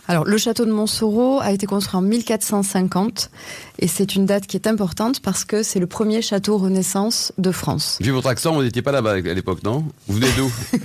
Alors, 0.08 0.26
le 0.26 0.38
château 0.38 0.66
de 0.66 0.72
Montsoreau 0.72 1.40
a 1.40 1.52
été 1.52 1.66
construit 1.66 1.96
en 1.96 2.02
1450 2.02 3.32
et 3.80 3.88
c'est 3.88 4.16
une 4.16 4.26
date 4.26 4.48
qui 4.48 4.58
est 4.58 4.68
importante 4.68 5.22
parce 5.22 5.46
que 5.46 5.64
c'est 5.64 5.80
le 5.80 5.88
premier 5.88 6.22
château 6.22 6.58
Renaissance 6.58 7.32
de 7.38 7.52
France. 7.52 8.00
Vu 8.02 8.12
votre 8.12 8.28
accent, 8.28 8.54
vous 8.54 8.64
n'étiez 8.64 8.82
pas 8.82 8.92
là-bas 8.92 9.14
à 9.14 9.20
l'époque, 9.22 9.64
non? 9.64 9.86
Vous 10.08 10.16
venez 10.16 10.28
d'où? 10.36 10.52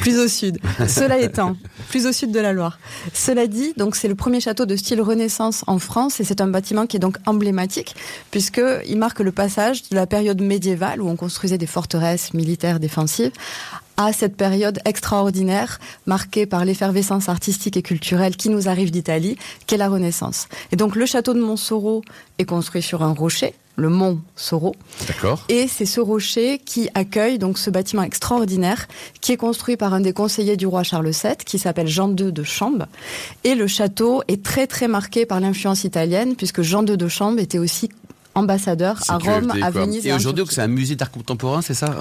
Plus 0.00 0.18
au 0.18 0.28
sud. 0.28 0.58
Cela 0.86 1.18
étant, 1.18 1.56
plus 1.88 2.06
au 2.06 2.12
sud 2.12 2.30
de 2.30 2.38
la 2.38 2.52
Loire. 2.52 2.78
Cela 3.14 3.46
dit, 3.46 3.72
donc 3.78 3.96
c'est 3.96 4.08
le 4.08 4.14
premier 4.14 4.40
château 4.40 4.66
de 4.66 4.76
style 4.76 5.00
Renaissance 5.00 5.64
en 5.66 5.78
France 5.78 6.20
et 6.20 6.24
c'est 6.24 6.42
un 6.42 6.48
bâtiment 6.48 6.86
qui 6.86 6.98
est 6.98 7.00
donc 7.00 7.16
emblématique 7.24 7.96
puisque 8.30 8.60
il 8.86 8.98
marque 8.98 9.20
le 9.20 9.32
passage 9.32 9.88
de 9.88 9.94
la 9.94 10.06
période 10.06 10.42
médiévale 10.42 11.00
où 11.00 11.08
on 11.08 11.16
construisait 11.16 11.56
des 11.56 11.66
forteresses 11.66 12.34
militaires 12.34 12.78
défensives 12.78 13.32
à 13.96 14.12
cette 14.12 14.36
période 14.36 14.78
extraordinaire 14.84 15.78
marquée 16.06 16.46
par 16.46 16.64
l'effervescence 16.64 17.28
artistique 17.28 17.76
et 17.76 17.82
culturelle 17.82 18.36
qui 18.36 18.48
nous 18.48 18.68
arrive 18.68 18.90
d'Italie, 18.90 19.36
qu'est 19.66 19.76
la 19.76 19.88
Renaissance. 19.88 20.48
Et 20.72 20.76
donc 20.76 20.96
le 20.96 21.06
château 21.06 21.34
de 21.34 21.40
Montsoro 21.40 22.02
est 22.38 22.44
construit 22.44 22.82
sur 22.82 23.02
un 23.02 23.12
rocher, 23.12 23.54
le 23.76 23.88
mont 23.88 24.20
Soro. 24.36 24.74
D'accord. 25.06 25.44
Et 25.48 25.68
c'est 25.68 25.86
ce 25.86 26.00
rocher 26.00 26.58
qui 26.58 26.88
accueille 26.94 27.38
donc 27.38 27.58
ce 27.58 27.70
bâtiment 27.70 28.02
extraordinaire 28.02 28.86
qui 29.20 29.32
est 29.32 29.36
construit 29.36 29.76
par 29.76 29.94
un 29.94 30.00
des 30.00 30.12
conseillers 30.12 30.56
du 30.56 30.66
roi 30.66 30.82
Charles 30.82 31.10
VII 31.10 31.36
qui 31.44 31.58
s'appelle 31.58 31.88
Jean 31.88 32.08
II 32.10 32.32
de 32.32 32.42
Chambes. 32.42 32.86
Et 33.44 33.54
le 33.54 33.66
château 33.66 34.22
est 34.28 34.42
très 34.42 34.66
très 34.66 34.88
marqué 34.88 35.26
par 35.26 35.40
l'influence 35.40 35.84
italienne 35.84 36.36
puisque 36.36 36.62
Jean 36.62 36.84
II 36.84 36.96
de 36.96 37.08
Chambes 37.08 37.38
était 37.38 37.58
aussi 37.58 37.90
ambassadeur 38.34 39.00
à 39.08 39.16
Rome, 39.16 39.52
à 39.62 39.70
Venise. 39.70 40.06
Et, 40.06 40.10
et 40.10 40.12
aujourd'hui, 40.12 40.44
c'est 40.50 40.60
un 40.60 40.68
musée 40.68 40.94
d'art 40.94 41.10
contemporain, 41.10 41.62
c'est 41.62 41.74
ça, 41.74 41.94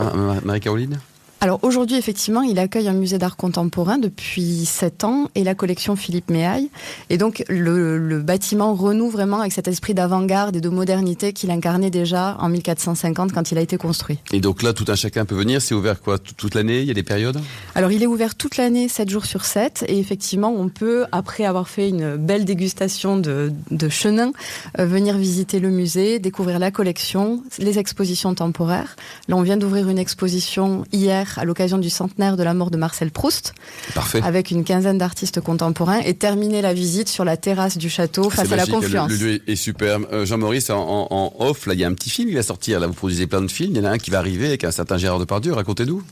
Marie-Caroline? 0.44 1.00
Alors 1.41 1.59
aujourd'hui, 1.63 1.97
effectivement, 1.97 2.41
il 2.41 2.57
accueille 2.57 2.87
un 2.87 2.93
musée 2.93 3.17
d'art 3.17 3.35
contemporain 3.35 3.97
depuis 3.97 4.65
sept 4.65 5.03
ans 5.03 5.29
et 5.35 5.43
la 5.43 5.53
collection 5.53 5.95
Philippe 5.95 6.31
Méaille. 6.31 6.69
Et 7.09 7.17
donc 7.17 7.43
le, 7.49 8.19
bâtiment 8.19 8.73
renoue 8.73 9.09
vraiment 9.09 9.41
avec 9.41 9.51
cet 9.51 9.67
esprit 9.67 9.93
d'avant-garde 9.93 10.55
et 10.55 10.61
de 10.61 10.69
modernité 10.69 11.33
qu'il 11.33 11.51
incarnait 11.51 11.91
déjà 11.91 12.37
en 12.39 12.49
1450 12.49 13.33
quand 13.33 13.51
il 13.51 13.57
a 13.57 13.61
été 13.61 13.77
construit. 13.77 14.17
Et 14.31 14.39
donc 14.39 14.63
là, 14.63 14.73
tout 14.73 14.85
un 14.87 14.95
chacun 14.95 15.25
peut 15.25 15.35
venir. 15.35 15.61
C'est 15.61 15.75
ouvert 15.75 16.01
quoi? 16.01 16.17
Toute 16.17 16.55
l'année? 16.55 16.79
Il 16.79 16.87
y 16.87 16.91
a 16.91 16.95
des 16.95 17.03
périodes? 17.03 17.39
Alors 17.75 17.91
il 17.91 18.01
est 18.01 18.07
ouvert 18.07 18.35
toute 18.35 18.57
l'année, 18.57 18.88
7 18.88 19.09
jours 19.09 19.25
sur 19.25 19.45
7. 19.45 19.85
Et 19.88 19.99
effectivement, 19.99 20.51
on 20.55 20.69
peut, 20.69 21.05
après 21.11 21.45
avoir 21.45 21.67
fait 21.67 21.89
une 21.89 22.15
belle 22.15 22.45
dégustation 22.45 23.17
de, 23.17 23.51
de 23.69 23.89
chenin, 23.89 24.31
euh, 24.79 24.85
venir 24.85 25.17
visiter 25.17 25.59
le 25.59 25.69
musée, 25.69 26.17
découvrir 26.19 26.57
la 26.57 26.71
collection, 26.71 27.43
les 27.59 27.77
expositions 27.77 28.33
temporaires. 28.33 28.95
Là, 29.27 29.35
on 29.35 29.41
vient 29.41 29.57
d'ouvrir 29.57 29.89
une 29.89 29.99
exposition 29.99 30.85
hier 30.91 31.25
à 31.38 31.45
l'occasion 31.45 31.77
du 31.77 31.89
centenaire 31.89 32.38
de 32.38 32.44
la 32.44 32.54
mort 32.54 32.72
de 32.72 32.77
Marcel 32.77 33.12
Proust. 33.12 33.54
Parfait. 33.94 34.22
Avec 34.24 34.51
une 34.51 34.63
quinzaine 34.63 34.98
d'artistes 34.98 35.42
contemporains 35.42 36.00
et 36.00 36.13
terminer 36.13 36.62
la 36.62 36.74
visite 36.74 37.10
sur 37.10 37.25
la 37.25 37.38
terrasse 37.38 37.77
du 37.77 37.89
château 37.89 38.30
face 38.30 38.51
à 38.51 38.56
la 38.56 38.66
confiance. 38.66 39.10
Le, 39.12 39.18
lieu 39.18 39.42
est 39.50 39.56
superbe. 39.56 40.07
Euh, 40.12 40.25
Jean-Maurice, 40.25 40.69
en, 40.69 41.07
en, 41.10 41.33
off, 41.39 41.66
là, 41.66 41.74
il 41.74 41.80
y 41.80 41.83
a 41.83 41.88
un 41.88 41.94
petit 41.94 42.10
film 42.10 42.30
qui 42.30 42.36
va 42.36 42.44
sortir. 42.44 42.80
Là, 42.80 42.88
vous 42.88 42.94
produisez 42.94 43.27
plein 43.27 43.41
de 43.41 43.48
films. 43.48 43.72
Il 43.75 43.77
y 43.77 43.82
en 43.82 43.86
a 43.86 43.91
un 43.91 43.98
qui 43.98 44.12
va 44.12 44.20
arriver 44.20 44.48
avec 44.48 44.63
un 44.63 44.72
certain 44.72 44.98
Gérard 44.98 45.20
Depardieu. 45.20 45.53
Racontez-nous. 45.53 46.03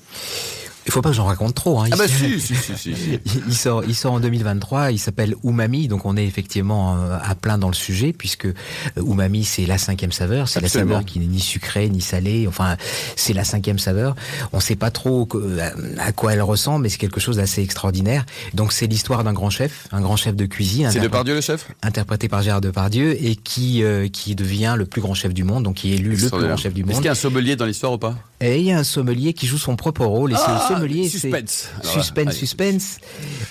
Il 0.85 0.91
faut 0.91 1.01
pas 1.01 1.09
que 1.09 1.15
j'en 1.15 1.25
raconte 1.25 1.55
trop. 1.55 1.79
Hein. 1.79 1.87
Ah 1.91 1.95
bah 1.95 2.07
si, 2.07 2.39
si, 2.39 2.55
si, 2.55 2.75
si, 2.75 3.19
il 3.47 3.55
sort, 3.55 3.83
il 3.85 3.95
sort 3.95 4.13
en 4.13 4.19
2023. 4.19 4.91
Il 4.91 4.99
s'appelle 4.99 5.35
Umami, 5.43 5.87
donc 5.87 6.05
on 6.05 6.17
est 6.17 6.25
effectivement 6.25 6.97
euh, 6.97 7.17
à 7.21 7.35
plein 7.35 7.57
dans 7.57 7.69
le 7.69 7.73
sujet 7.73 8.13
puisque 8.13 8.45
euh, 8.45 8.53
Umami 8.97 9.45
c'est 9.45 9.65
la 9.65 9.77
cinquième 9.77 10.11
saveur, 10.11 10.49
c'est 10.49 10.59
la 10.59 10.67
saveur 10.67 11.05
qui 11.05 11.19
n'est 11.19 11.25
ni 11.25 11.39
sucrée 11.39 11.89
ni 11.89 12.01
salée. 12.01 12.47
Enfin, 12.47 12.75
c'est 13.15 13.33
la 13.33 13.43
cinquième 13.43 13.79
saveur. 13.79 14.15
On 14.51 14.59
sait 14.59 14.75
pas 14.75 14.91
trop 14.91 15.27
euh, 15.35 15.69
à 15.99 16.11
quoi 16.11 16.33
elle 16.33 16.41
ressemble, 16.41 16.83
mais 16.83 16.89
c'est 16.89 16.97
quelque 16.97 17.19
chose 17.19 17.37
d'assez 17.37 17.61
extraordinaire. 17.61 18.25
Donc 18.53 18.73
c'est 18.73 18.87
l'histoire 18.87 19.23
d'un 19.23 19.33
grand 19.33 19.49
chef, 19.49 19.87
un 19.91 20.01
grand 20.01 20.17
chef 20.17 20.35
de 20.35 20.45
cuisine. 20.45 20.89
C'est 20.91 20.99
Depardieu 20.99 21.33
le 21.33 21.41
chef? 21.41 21.67
Interprété 21.81 22.27
par 22.27 22.41
Gérard 22.41 22.61
Depardieu 22.61 23.15
et 23.23 23.35
qui 23.35 23.83
qui 24.11 24.35
devient 24.35 24.75
le 24.77 24.85
plus 24.85 25.01
grand 25.01 25.13
chef 25.13 25.33
du 25.33 25.43
monde, 25.43 25.63
donc 25.63 25.75
qui 25.75 25.93
est 25.93 25.95
élu 25.95 26.15
le 26.15 26.29
plus 26.29 26.29
grand 26.29 26.57
chef 26.57 26.73
du 26.73 26.83
monde. 26.83 26.91
Est-ce 26.91 26.99
qu'il 26.99 27.05
y 27.05 27.09
a 27.09 27.13
un 27.13 27.15
sommelier 27.15 27.55
dans 27.55 27.65
l'histoire 27.65 27.93
ou 27.93 27.97
pas? 27.97 28.15
Et 28.43 28.59
il 28.59 28.65
y 28.65 28.71
a 28.73 28.77
un 28.77 28.83
sommelier 28.83 29.31
qui 29.31 29.47
joue 29.47 29.57
son 29.57 29.77
propre 29.77 30.05
rôle 30.05 30.33
et 30.33 30.35
ah 30.37 30.65
sommelier, 30.67 31.07
suspense. 31.07 31.69
suspense, 31.81 32.33
suspense. 32.33 32.97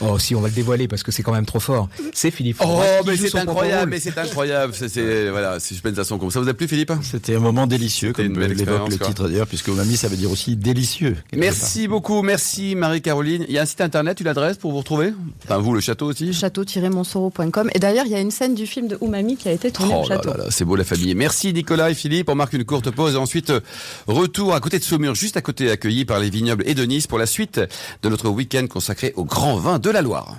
Oh, 0.00 0.18
si 0.18 0.34
on 0.34 0.42
va 0.42 0.48
le 0.48 0.54
dévoiler 0.54 0.86
parce 0.86 1.02
que 1.02 1.10
c'est 1.10 1.22
quand 1.22 1.32
même 1.32 1.46
trop 1.46 1.60
fort. 1.60 1.88
C'est 2.12 2.30
Philippe. 2.30 2.58
Oh, 2.62 2.82
mais 3.06 3.16
c'est 3.16 3.34
incroyable, 3.36 3.90
mais 3.90 4.00
c'est 4.00 4.18
incroyable. 4.18 4.74
C'est 4.74 5.30
voilà, 5.30 5.60
suspense 5.60 5.98
à 5.98 6.04
son 6.04 6.18
compte. 6.18 6.32
Ça 6.32 6.40
vous 6.40 6.48
a 6.48 6.52
plu, 6.52 6.68
Philippe? 6.68 6.92
C'était 7.02 7.36
un 7.36 7.40
moment 7.40 7.66
délicieux, 7.66 8.12
comme 8.12 8.38
l'évoque 8.38 8.90
le 8.90 8.98
titre 8.98 9.28
d'ailleurs, 9.28 9.46
puisque 9.46 9.68
mamie, 9.68 9.96
ça 9.96 10.08
veut 10.08 10.16
dire 10.16 10.30
aussi 10.30 10.56
délicieux. 10.56 11.16
Merci 11.34 11.88
beaucoup, 11.88 12.20
merci 12.20 12.74
Marie-Caroline. 12.74 13.46
Il 13.48 13.54
y 13.54 13.58
a 13.58 13.62
un 13.62 13.66
site 13.66 13.80
internet, 13.80 14.20
une 14.20 14.28
adresse 14.28 14.58
pour 14.58 14.72
vous 14.72 14.78
retrouver? 14.78 15.14
Enfin, 15.44 15.56
vous, 15.56 15.74
le 15.74 15.80
château 15.80 16.06
aussi? 16.06 16.34
Château-monsoro.com. 16.34 17.70
Et 17.74 17.78
d'ailleurs, 17.78 18.04
il 18.04 18.12
y 18.12 18.14
a 18.14 18.20
une 18.20 18.30
scène 18.30 18.54
du 18.54 18.66
film 18.66 18.88
de 18.88 18.98
Umami 19.00 19.36
qui 19.36 19.48
a 19.48 19.52
été 19.52 19.70
tournée 19.70 19.94
oh 19.96 20.02
au 20.02 20.06
château. 20.06 20.30
C'est 20.50 20.66
beau 20.66 20.76
la 20.76 20.84
famille. 20.84 21.14
Merci 21.14 21.52
Nicolas 21.54 21.90
et 21.90 21.94
Philippe. 21.94 22.28
On 22.28 22.34
marque 22.34 22.52
une 22.52 22.64
courte 22.64 22.90
pause 22.90 23.14
et 23.14 23.18
ensuite 23.18 23.50
euh, 23.50 23.60
retour 24.06 24.54
à 24.54 24.60
côté 24.60 24.78
de 24.78 24.81
Saumur, 24.82 25.14
juste 25.14 25.36
à 25.36 25.40
côté, 25.40 25.70
accueilli 25.70 26.04
par 26.04 26.18
les 26.18 26.30
vignobles 26.30 26.64
et 26.66 26.74
de 26.74 26.84
Nice 26.84 27.06
pour 27.06 27.18
la 27.18 27.26
suite 27.26 27.60
de 28.02 28.08
notre 28.08 28.28
week-end 28.28 28.66
consacré 28.66 29.12
au 29.16 29.24
grand 29.24 29.56
vin 29.56 29.78
de 29.78 29.90
la 29.90 30.02
Loire. 30.02 30.36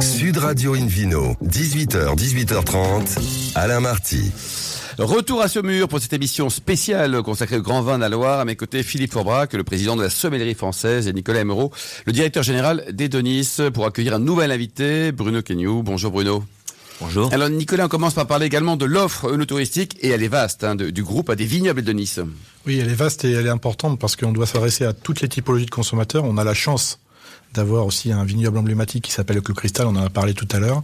Sud 0.00 0.38
Radio 0.38 0.74
Invino, 0.74 1.36
18h, 1.44 2.16
18h30, 2.16 3.52
Alain 3.54 3.80
Marty. 3.80 4.32
Retour 4.98 5.40
à 5.40 5.48
Saumur 5.48 5.88
pour 5.88 6.00
cette 6.00 6.12
émission 6.12 6.50
spéciale 6.50 7.22
consacrée 7.22 7.56
au 7.56 7.62
grand 7.62 7.82
vin 7.82 7.96
de 7.96 8.02
la 8.02 8.08
Loire. 8.08 8.40
À 8.40 8.44
mes 8.44 8.56
côtés, 8.56 8.82
Philippe 8.82 9.12
Forbrac, 9.12 9.54
le 9.54 9.64
président 9.64 9.96
de 9.96 10.02
la 10.02 10.10
sommellerie 10.10 10.54
française, 10.54 11.08
et 11.08 11.12
Nicolas 11.12 11.40
Emereau, 11.40 11.72
le 12.04 12.12
directeur 12.12 12.42
général 12.42 12.84
des 12.92 13.08
Denis, 13.08 13.56
pour 13.72 13.86
accueillir 13.86 14.14
un 14.14 14.18
nouvel 14.18 14.52
invité, 14.52 15.12
Bruno 15.12 15.40
Kenyou. 15.40 15.82
Bonjour 15.82 16.10
Bruno. 16.10 16.44
Bonjour. 17.00 17.32
Alors 17.32 17.48
Nicolas, 17.48 17.86
on 17.86 17.88
commence 17.88 18.14
par 18.14 18.26
parler 18.26 18.46
également 18.46 18.76
de 18.76 18.84
l'offre 18.84 19.34
touristique 19.44 19.96
et 20.00 20.08
elle 20.08 20.22
est 20.22 20.28
vaste 20.28 20.62
hein, 20.64 20.74
de- 20.74 20.90
du 20.90 21.02
groupe 21.02 21.30
à 21.30 21.34
des 21.36 21.44
vignobles 21.46 21.82
de 21.82 21.92
Nice. 21.92 22.20
Oui, 22.66 22.78
elle 22.78 22.88
est 22.90 22.94
vaste 22.94 23.24
et 23.24 23.32
elle 23.32 23.46
est 23.46 23.50
importante 23.50 23.98
parce 23.98 24.14
qu'on 24.16 24.32
doit 24.32 24.46
s'adresser 24.46 24.84
à 24.84 24.92
toutes 24.92 25.20
les 25.20 25.28
typologies 25.28 25.66
de 25.66 25.70
consommateurs. 25.70 26.24
On 26.24 26.38
a 26.38 26.44
la 26.44 26.54
chance 26.54 27.00
d'avoir 27.54 27.84
aussi 27.84 28.12
un 28.12 28.24
vignoble 28.24 28.56
emblématique 28.56 29.04
qui 29.04 29.12
s'appelle 29.12 29.36
le 29.36 29.42
Clos 29.42 29.54
Cristal, 29.54 29.86
on 29.86 29.90
en 29.96 30.04
a 30.06 30.08
parlé 30.08 30.32
tout 30.32 30.48
à 30.52 30.58
l'heure. 30.58 30.80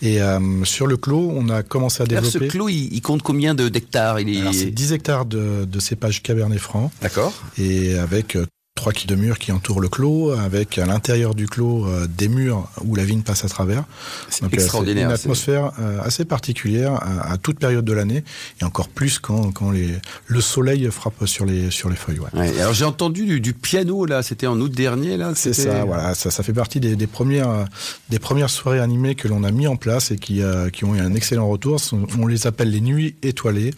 Et 0.00 0.22
euh, 0.22 0.64
sur 0.64 0.86
le 0.86 0.96
Clos, 0.96 1.30
on 1.34 1.48
a 1.50 1.62
commencé 1.62 2.02
à 2.02 2.06
Alors, 2.08 2.24
ce 2.24 2.38
développer... 2.38 2.48
clos, 2.48 2.68
il, 2.70 2.94
il 2.94 3.02
compte 3.02 3.20
combien 3.22 3.54
de- 3.54 3.68
d'hectares? 3.68 4.18
Il 4.20 4.34
est... 4.34 4.40
Alors, 4.40 4.54
c'est 4.54 4.70
10 4.70 4.92
hectares 4.92 5.26
de, 5.26 5.66
de 5.70 5.80
cépage 5.80 6.22
Cabernet 6.22 6.58
Franc 6.58 6.90
D'accord. 7.02 7.34
et 7.58 7.98
avec 7.98 8.38
euh, 8.86 8.90
trois 8.90 8.92
quilles 8.92 9.08
de 9.08 9.16
murs 9.16 9.38
qui 9.38 9.50
entourent 9.50 9.80
le 9.80 9.88
clos, 9.88 10.30
avec 10.30 10.78
à 10.78 10.86
l'intérieur 10.86 11.34
du 11.34 11.48
clos 11.48 11.86
euh, 11.86 12.06
des 12.06 12.28
murs 12.28 12.68
où 12.84 12.94
la 12.94 13.04
vigne 13.04 13.22
passe 13.22 13.44
à 13.44 13.48
travers. 13.48 13.84
C'est 14.28 14.44
euh, 14.44 14.48
extraordinaire. 14.52 15.08
C'est 15.08 15.14
une 15.14 15.20
atmosphère 15.20 15.72
euh, 15.80 15.98
assez 16.02 16.24
particulière 16.24 16.92
à, 16.94 17.32
à 17.32 17.36
toute 17.36 17.58
période 17.58 17.84
de 17.84 17.92
l'année 17.92 18.22
et 18.60 18.64
encore 18.64 18.88
plus 18.88 19.18
quand, 19.18 19.50
quand 19.50 19.72
les, 19.72 19.88
le 20.26 20.40
soleil 20.40 20.88
frappe 20.92 21.26
sur 21.26 21.44
les, 21.46 21.70
sur 21.70 21.88
les 21.88 21.96
feuilles. 21.96 22.20
Ouais. 22.20 22.38
Ouais, 22.38 22.60
alors 22.60 22.74
j'ai 22.74 22.84
entendu 22.84 23.26
du, 23.26 23.40
du 23.40 23.54
piano 23.54 24.06
là, 24.06 24.22
c'était 24.22 24.46
en 24.46 24.60
août 24.60 24.70
dernier 24.70 25.16
là. 25.16 25.32
C'est 25.34 25.52
ça, 25.52 25.84
voilà, 25.84 26.14
ça, 26.14 26.30
ça 26.30 26.42
fait 26.42 26.52
partie 26.52 26.78
des, 26.78 26.94
des 26.94 27.06
premières, 27.08 27.66
des 28.10 28.18
premières 28.18 28.50
soirées 28.50 28.80
animées 28.80 29.14
que 29.16 29.26
l'on 29.26 29.42
a 29.42 29.50
mis 29.50 29.66
en 29.66 29.76
place 29.76 30.12
et 30.12 30.18
qui, 30.18 30.42
euh, 30.42 30.70
qui 30.70 30.84
ont 30.84 30.94
eu 30.94 31.00
un 31.00 31.14
excellent 31.14 31.48
retour. 31.48 31.80
On 32.18 32.26
les 32.26 32.46
appelle 32.46 32.70
les 32.70 32.80
nuits 32.80 33.16
étoilées, 33.22 33.72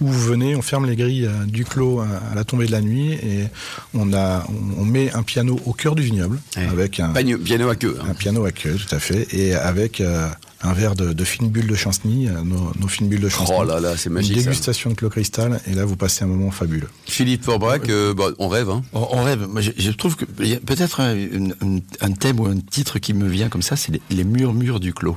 où 0.00 0.08
vous 0.08 0.20
venez, 0.20 0.56
on 0.56 0.62
ferme 0.62 0.86
les 0.86 0.96
grilles 0.96 1.28
du 1.46 1.64
clos 1.64 2.00
à 2.00 2.34
la 2.34 2.44
tombée 2.44 2.66
de 2.66 2.72
la 2.72 2.80
nuit 2.80 3.12
et 3.12 3.44
on 3.94 4.12
a, 4.12 4.44
on, 4.48 4.82
on 4.82 4.84
met 4.84 5.12
un 5.12 5.22
piano 5.22 5.58
au 5.66 5.72
cœur 5.72 5.94
du 5.94 6.02
vignoble 6.02 6.38
Ouais. 6.56 6.66
avec 6.66 7.00
un, 7.00 7.08
Piano, 7.10 7.38
piano 7.38 7.68
à 7.68 7.76
queue. 7.76 7.96
hein. 8.00 8.06
un 8.10 8.14
piano 8.14 8.44
à 8.44 8.52
queue, 8.52 8.76
tout 8.76 8.94
à 8.94 8.98
fait, 8.98 9.26
et 9.32 9.54
avec 9.54 10.00
euh, 10.00 10.28
un 10.62 10.72
verre 10.72 10.94
de, 10.94 11.12
de 11.12 11.24
fines 11.24 11.48
bulles 11.50 11.66
de 11.68 11.74
chanceny, 11.74 12.28
euh, 12.28 12.42
nos, 12.42 12.72
nos 12.80 12.88
fines 12.88 13.08
bulles 13.08 13.20
de 13.20 13.28
chanceny. 13.28 13.58
Oh 13.60 13.64
là 13.64 13.78
là, 13.80 13.96
c'est 13.96 14.08
Une 14.08 14.14
magique. 14.14 14.36
ça. 14.38 14.42
dégustation 14.44 14.90
de 14.90 14.94
clos 14.96 15.10
cristal, 15.10 15.60
et 15.70 15.74
là 15.74 15.84
vous 15.84 15.96
passez 15.96 16.24
un 16.24 16.28
moment 16.28 16.50
fabuleux. 16.50 16.88
Philippe 17.06 17.44
Forbrac, 17.44 17.88
euh, 17.88 18.14
bon, 18.14 18.34
on 18.38 18.48
rêve. 18.48 18.70
Hein. 18.70 18.82
On, 18.92 19.06
on 19.12 19.22
rêve. 19.22 19.46
Moi, 19.48 19.60
je, 19.60 19.70
je 19.76 19.90
trouve 19.92 20.16
que 20.16 20.24
il 20.40 20.48
y 20.48 20.54
a 20.54 20.60
peut-être 20.60 21.00
un, 21.00 21.14
une- 21.14 21.54
une- 21.62 21.82
un 22.00 22.12
thème 22.12 22.40
ou 22.40 22.46
un 22.46 22.58
titre 22.58 22.98
qui 22.98 23.14
me 23.14 23.28
vient 23.28 23.48
comme 23.48 23.62
ça, 23.62 23.76
c'est 23.76 23.92
les, 23.92 24.00
les 24.10 24.24
murmures 24.24 24.80
du 24.80 24.92
clos. 24.94 25.16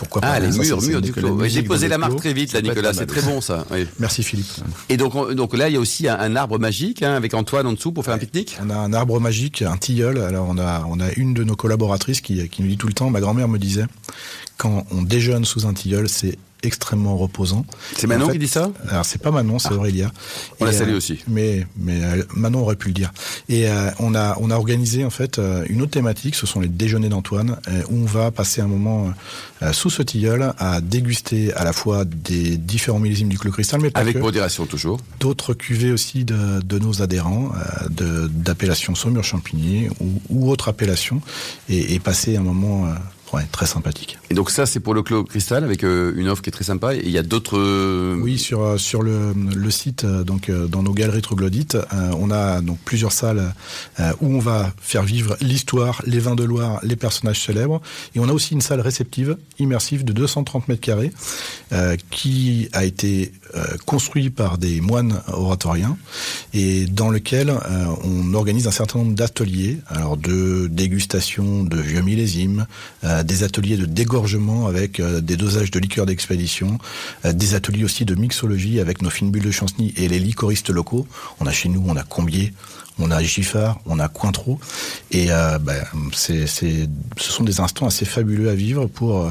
Pourquoi 0.00 0.22
Ah, 0.24 0.32
pas 0.32 0.40
les 0.40 0.50
Ça, 0.50 0.62
murs, 0.62 0.80
murs 0.82 1.02
du 1.02 1.12
clos. 1.12 1.38
J'ai 1.44 1.62
posé 1.62 1.86
la 1.86 1.98
marque 1.98 2.16
très 2.16 2.32
vite 2.32 2.54
là, 2.54 2.62
Nicolas. 2.62 2.94
C'est 2.94 3.04
très 3.06 3.20
bon 3.20 3.42
ça. 3.42 3.66
oui. 3.70 3.86
Merci 3.98 4.22
Philippe. 4.22 4.46
Et 4.88 4.96
donc, 4.96 5.14
on- 5.14 5.34
donc 5.34 5.54
là, 5.56 5.68
il 5.68 5.74
y 5.74 5.76
a 5.76 5.80
aussi 5.80 6.08
un, 6.08 6.18
un 6.18 6.36
arbre 6.36 6.58
magique 6.58 7.02
hein, 7.02 7.12
avec 7.14 7.34
Antoine 7.34 7.66
en 7.66 7.74
dessous 7.74 7.92
pour 7.92 8.04
faire 8.06 8.14
un 8.14 8.18
pique-nique. 8.18 8.56
On 8.64 8.70
a 8.70 8.76
un 8.76 8.92
arbre 8.94 9.20
magique, 9.20 9.60
un 9.60 9.76
tilleul. 9.76 10.16
Alors 10.18 10.46
on 10.48 10.56
a, 10.56 10.84
on 10.88 10.98
a 11.00 11.12
une 11.16 11.34
de 11.34 11.44
nos 11.44 11.54
collaboratrices 11.54 12.22
qui, 12.22 12.48
qui 12.48 12.62
nous 12.62 12.68
dit 12.68 12.78
tout 12.78 12.86
le 12.86 12.94
temps, 12.94 13.10
ma 13.10 13.20
grand-mère 13.20 13.46
me 13.48 13.58
disait, 13.58 13.84
quand 14.60 14.84
on 14.90 15.00
déjeune 15.02 15.44
sous 15.46 15.66
un 15.66 15.72
tilleul, 15.72 16.06
c'est 16.08 16.36
extrêmement 16.62 17.16
reposant. 17.16 17.64
C'est 17.96 18.06
Manon 18.06 18.24
En 18.24 18.26
fait, 18.26 18.34
qui 18.34 18.38
dit 18.40 18.46
ça 18.46 18.70
Alors 18.90 19.06
c'est 19.06 19.22
pas 19.22 19.30
Manon, 19.30 19.58
c'est 19.58 19.72
Aurélia. 19.72 20.12
On 20.60 20.66
la 20.66 20.72
salue 20.74 20.90
euh, 20.92 20.96
aussi. 20.98 21.20
Mais, 21.26 21.66
mais 21.78 22.04
euh, 22.04 22.22
Manon 22.36 22.58
aurait 22.60 22.76
pu 22.76 22.88
le 22.88 22.92
dire. 22.92 23.12
Et 23.48 23.66
euh, 23.70 23.90
on, 23.98 24.14
a, 24.14 24.36
on 24.42 24.50
a 24.50 24.56
organisé 24.56 25.02
en 25.06 25.08
fait 25.08 25.38
euh, 25.38 25.64
une 25.70 25.80
autre 25.80 25.92
thématique, 25.92 26.34
ce 26.34 26.46
sont 26.46 26.60
les 26.60 26.68
déjeuners 26.68 27.08
d'Antoine, 27.08 27.56
où 27.88 27.96
on 28.02 28.04
va 28.04 28.30
passer 28.30 28.60
un 28.60 28.66
moment 28.66 29.10
sous 29.72 29.88
ce 29.88 30.02
tilleul 30.02 30.52
à 30.58 30.82
déguster 30.82 31.54
à 31.54 31.64
la 31.64 31.72
fois 31.72 32.04
des 32.04 32.58
différents 32.58 32.98
millésimes 33.00 33.30
du 33.30 33.38
Clos 33.38 33.52
Cristal, 33.52 33.80
mais 33.80 33.90
pas 33.90 34.00
Avec 34.00 34.16
que 34.16 34.20
modération 34.20 34.66
toujours. 34.66 35.00
d'autres 35.18 35.54
cuvées 35.54 35.92
aussi 35.92 36.26
de, 36.26 36.60
de 36.60 36.78
nos 36.78 37.00
adhérents, 37.00 37.52
de- 37.88 38.26
d'appellation 38.26 38.94
Saumur 38.94 39.24
Champigny 39.24 39.88
ou, 40.00 40.20
ou 40.28 40.50
autre 40.50 40.68
appellation, 40.68 41.22
et, 41.70 41.94
et 41.94 42.00
passer 42.00 42.36
un 42.36 42.42
moment 42.42 42.86
ouais, 43.32 43.44
très 43.52 43.66
sympathique. 43.66 44.18
Et 44.30 44.34
donc 44.34 44.50
ça, 44.50 44.66
c'est 44.66 44.80
pour 44.80 44.94
le 44.94 45.02
Clos 45.02 45.24
Cristal 45.24 45.64
avec 45.64 45.84
euh, 45.84 46.12
une 46.16 46.28
offre 46.28 46.42
qui 46.42 46.48
est 46.50 46.52
très 46.52 46.64
sympa. 46.64 46.94
Et 46.94 47.02
il 47.04 47.10
y 47.10 47.18
a 47.18 47.22
d'autres. 47.22 47.58
euh, 47.58 48.16
Oui, 48.20 48.38
sur 48.38 48.62
euh, 48.62 48.76
sur 48.78 49.02
le, 49.02 49.32
le 49.34 49.70
site, 49.70 50.04
donc 50.06 50.50
dans 50.50 50.82
nos 50.82 50.92
galeries 50.92 51.22
troglodytes, 51.22 51.76
euh, 51.76 52.12
on 52.18 52.30
a 52.30 52.60
donc 52.60 52.78
plusieurs 52.84 53.12
salles 53.12 53.52
euh, 54.00 54.12
où 54.20 54.34
on 54.34 54.38
va 54.40 54.72
faire 54.80 55.02
vivre 55.02 55.36
l'histoire, 55.40 56.02
les 56.06 56.18
vins 56.18 56.34
de 56.34 56.44
Loire, 56.44 56.80
les 56.82 56.96
personnages 56.96 57.40
célèbres, 57.44 57.80
et 58.14 58.20
on 58.20 58.28
a 58.28 58.32
aussi 58.32 58.54
une 58.54 58.60
salle 58.60 58.80
réceptive 58.80 59.36
immersive 59.58 60.04
de 60.04 60.12
230 60.12 60.68
mètres 60.68 60.80
carrés 60.80 61.12
qui 62.10 62.68
a 62.72 62.84
été 62.84 63.32
construite 63.86 64.34
par 64.34 64.58
des 64.58 64.80
moines 64.80 65.20
oratoriens 65.32 65.96
et 66.54 66.86
dans 66.86 67.10
lequel 67.10 67.52
on 68.04 68.34
organise 68.34 68.66
un 68.66 68.70
certain 68.72 69.00
nombre 69.00 69.14
d'ateliers, 69.14 69.78
alors 69.88 70.16
de 70.16 70.68
dégustation 70.70 71.64
de 71.64 71.76
vieux 71.80 72.02
millésimes, 72.02 72.66
euh, 73.04 73.19
des 73.22 73.42
ateliers 73.42 73.76
de 73.76 73.86
dégorgement 73.86 74.66
avec 74.66 75.00
euh, 75.00 75.20
des 75.20 75.36
dosages 75.36 75.70
de 75.70 75.78
liqueurs 75.78 76.06
d'expédition, 76.06 76.78
euh, 77.24 77.32
des 77.32 77.54
ateliers 77.54 77.84
aussi 77.84 78.04
de 78.04 78.14
mixologie 78.14 78.80
avec 78.80 79.02
nos 79.02 79.10
fines 79.10 79.30
bulles 79.30 79.44
de 79.44 79.50
chanceny 79.50 79.92
et 79.96 80.08
les 80.08 80.18
licoristes 80.18 80.70
locaux. 80.70 81.06
On 81.40 81.46
a 81.46 81.52
chez 81.52 81.68
nous, 81.68 81.82
on 81.86 81.96
a 81.96 82.02
Combier, 82.02 82.52
on 83.00 83.10
a 83.10 83.22
Giffard, 83.22 83.80
on 83.86 83.98
a 83.98 84.08
Cointreau, 84.08 84.60
et 85.10 85.30
euh, 85.30 85.58
ben, 85.58 85.82
ce 86.12 86.46
sont 87.16 87.44
des 87.44 87.60
instants 87.60 87.86
assez 87.86 88.04
fabuleux 88.04 88.50
à 88.50 88.54
vivre 88.54 88.88
euh, 89.02 89.30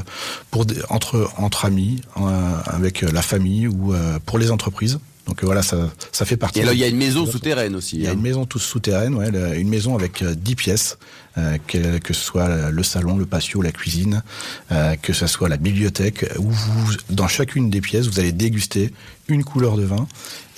entre, 0.88 1.64
amis, 1.64 2.00
euh, 2.16 2.56
avec 2.64 3.02
la 3.02 3.22
famille 3.22 3.68
ou 3.68 3.94
euh, 3.94 4.18
pour 4.24 4.38
les 4.38 4.50
entreprises. 4.50 4.98
Donc 5.30 5.44
euh, 5.44 5.46
voilà, 5.46 5.62
ça, 5.62 5.88
ça 6.10 6.24
fait 6.24 6.36
partie. 6.36 6.58
Et 6.58 6.62
alors, 6.62 6.74
il 6.74 6.80
y 6.80 6.84
a 6.84 6.88
une 6.88 6.96
maison 6.96 7.24
souterraine 7.24 7.76
aussi. 7.76 7.96
il 7.96 8.02
y 8.02 8.06
a 8.08 8.10
hein. 8.10 8.14
une 8.14 8.20
maison 8.20 8.46
toute 8.46 8.62
souterraine, 8.62 9.14
ouais, 9.14 9.30
le- 9.30 9.56
une 9.56 9.68
maison 9.68 9.94
avec 9.94 10.22
euh, 10.22 10.34
10 10.34 10.56
pièces, 10.56 10.98
euh, 11.38 11.56
que, 11.68 11.98
que 11.98 12.12
ce 12.12 12.20
soit 12.20 12.68
le 12.70 12.82
salon, 12.82 13.16
le 13.16 13.26
patio, 13.26 13.62
la 13.62 13.70
cuisine, 13.70 14.24
euh, 14.72 14.96
que 14.96 15.12
ce 15.12 15.28
soit 15.28 15.48
la 15.48 15.56
bibliothèque, 15.56 16.26
où 16.38 16.50
vous, 16.50 16.92
dans 17.10 17.28
chacune 17.28 17.70
des 17.70 17.80
pièces, 17.80 18.06
vous 18.08 18.18
allez 18.18 18.32
déguster 18.32 18.92
une 19.28 19.44
couleur 19.44 19.76
de 19.76 19.84
vin 19.84 20.08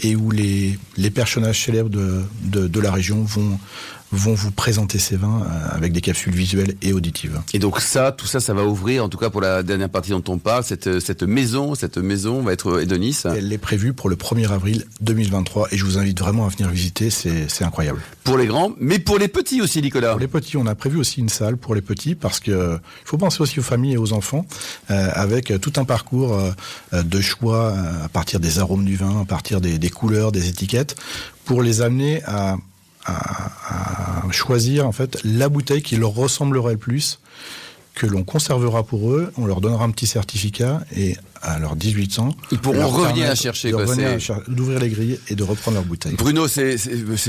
et 0.03 0.17
où 0.17 0.31
les, 0.31 0.79
les 0.97 1.11
personnages 1.11 1.63
célèbres 1.67 1.91
de, 1.91 2.23
de, 2.45 2.67
de 2.67 2.81
la 2.81 2.91
région 2.91 3.23
vont, 3.23 3.59
vont 4.13 4.35
vous 4.35 4.51
présenter 4.51 4.99
ces 4.99 5.17
vins 5.17 5.43
euh, 5.43 5.77
avec 5.77 5.93
des 5.93 6.01
capsules 6.01 6.35
visuelles 6.35 6.75
et 6.83 6.93
auditives. 6.93 7.41
Et 7.53 7.59
donc 7.59 7.81
ça, 7.81 8.13
tout 8.13 8.27
ça, 8.27 8.41
ça 8.41 8.55
va 8.55 8.65
ouvrir, 8.65 9.05
en 9.05 9.09
tout 9.09 9.19
cas 9.19 9.31
pour 9.31 9.41
la 9.41 9.63
dernière 9.63 9.89
partie 9.89 10.11
dont 10.11 10.23
on 10.29 10.39
parle, 10.39 10.65
cette, 10.65 11.01
cette 11.01 11.23
maison, 11.23 11.75
cette 11.75 11.99
maison 11.99 12.43
va 12.43 12.53
être 12.53 12.81
Edonis. 12.81 13.23
Elle 13.25 13.53
est 13.53 13.59
prévue 13.59 13.93
pour 13.93 14.09
le 14.09 14.17
1er 14.17 14.51
avril 14.51 14.85
2023 15.01 15.69
et 15.73 15.77
je 15.77 15.85
vous 15.85 15.99
invite 15.99 16.19
vraiment 16.21 16.47
à 16.47 16.49
venir 16.49 16.69
visiter, 16.69 17.11
c'est 17.11 17.49
c'est 17.49 17.65
incroyable. 17.65 18.01
Pour 18.25 18.39
les 18.39 18.47
grands, 18.47 18.73
mais 18.79 18.99
pour 18.99 19.19
les 19.19 19.29
petits 19.29 19.61
aussi, 19.61 19.83
Nicolas. 19.83 20.11
Pour 20.11 20.21
les 20.21 20.29
petits, 20.29 20.57
on 20.57 20.67
a 20.67 20.75
prévu 20.75 20.99
aussi 20.99 21.21
une 21.21 21.29
salle 21.29 21.57
pour 21.57 21.75
les 21.75 21.83
petits 21.83 22.15
parce 22.15 22.41
que 22.41 22.51
euh, 22.51 22.77
il 23.05 23.09
faut 23.09 23.19
penser 23.19 23.41
aussi 23.43 23.59
aux 23.59 23.65
familles 23.65 23.95
et 23.95 23.99
aux 23.99 24.13
enfants 24.13 24.47
euh, 24.91 25.09
avec 25.15 25.51
euh, 25.51 25.59
tout 25.59 25.73
un 25.77 25.85
parcours 25.85 26.35
euh, 26.35 26.51
euh, 26.93 27.03
de 27.03 27.21
choix 27.21 27.69
euh, 27.69 28.05
à 28.05 28.09
partir 28.09 28.41
des 28.41 28.59
arômes 28.59 28.85
du 28.85 28.97
vin, 28.97 29.23
à 29.23 29.25
partir 29.25 29.61
des, 29.61 29.79
des 29.79 29.91
couleurs, 29.91 30.33
des 30.33 30.49
étiquettes, 30.49 30.97
pour 31.45 31.63
les 31.63 31.83
amener 31.83 32.23
à, 32.25 32.57
à- 33.05 34.27
à 34.27 34.31
choisir 34.33 34.87
en 34.87 34.93
fait 34.93 35.19
la 35.25 35.49
bouteille 35.49 35.83
qui 35.83 35.97
leur 35.97 36.11
ressemblerait 36.15 36.73
le 36.73 36.79
plus 36.79 37.19
que 37.95 38.07
l'on 38.07 38.25
conservera 38.25 38.85
pour 38.85 39.11
eux, 39.13 39.31
on 39.37 39.45
leur 39.45 39.61
donnera 39.61 39.85
un 39.85 39.91
petit 39.91 40.07
certificat 40.07 40.81
et 40.97 41.15
à 41.43 41.59
leurs 41.59 41.77
18 41.77 42.19
ans, 42.21 42.35
Ils 42.51 42.59
pourront 42.59 42.89
revenir 42.89 43.29
à 43.31 43.35
chercher, 43.35 43.71
d'ouvrir 44.49 44.79
les 44.81 44.89
grilles 44.89 45.19
et 45.29 45.35
de 45.35 45.43
reprendre 45.43 45.77
leur 45.77 45.85
bouteille. 45.85 46.15
Bruno, 46.15 46.49
c'est 46.49 46.79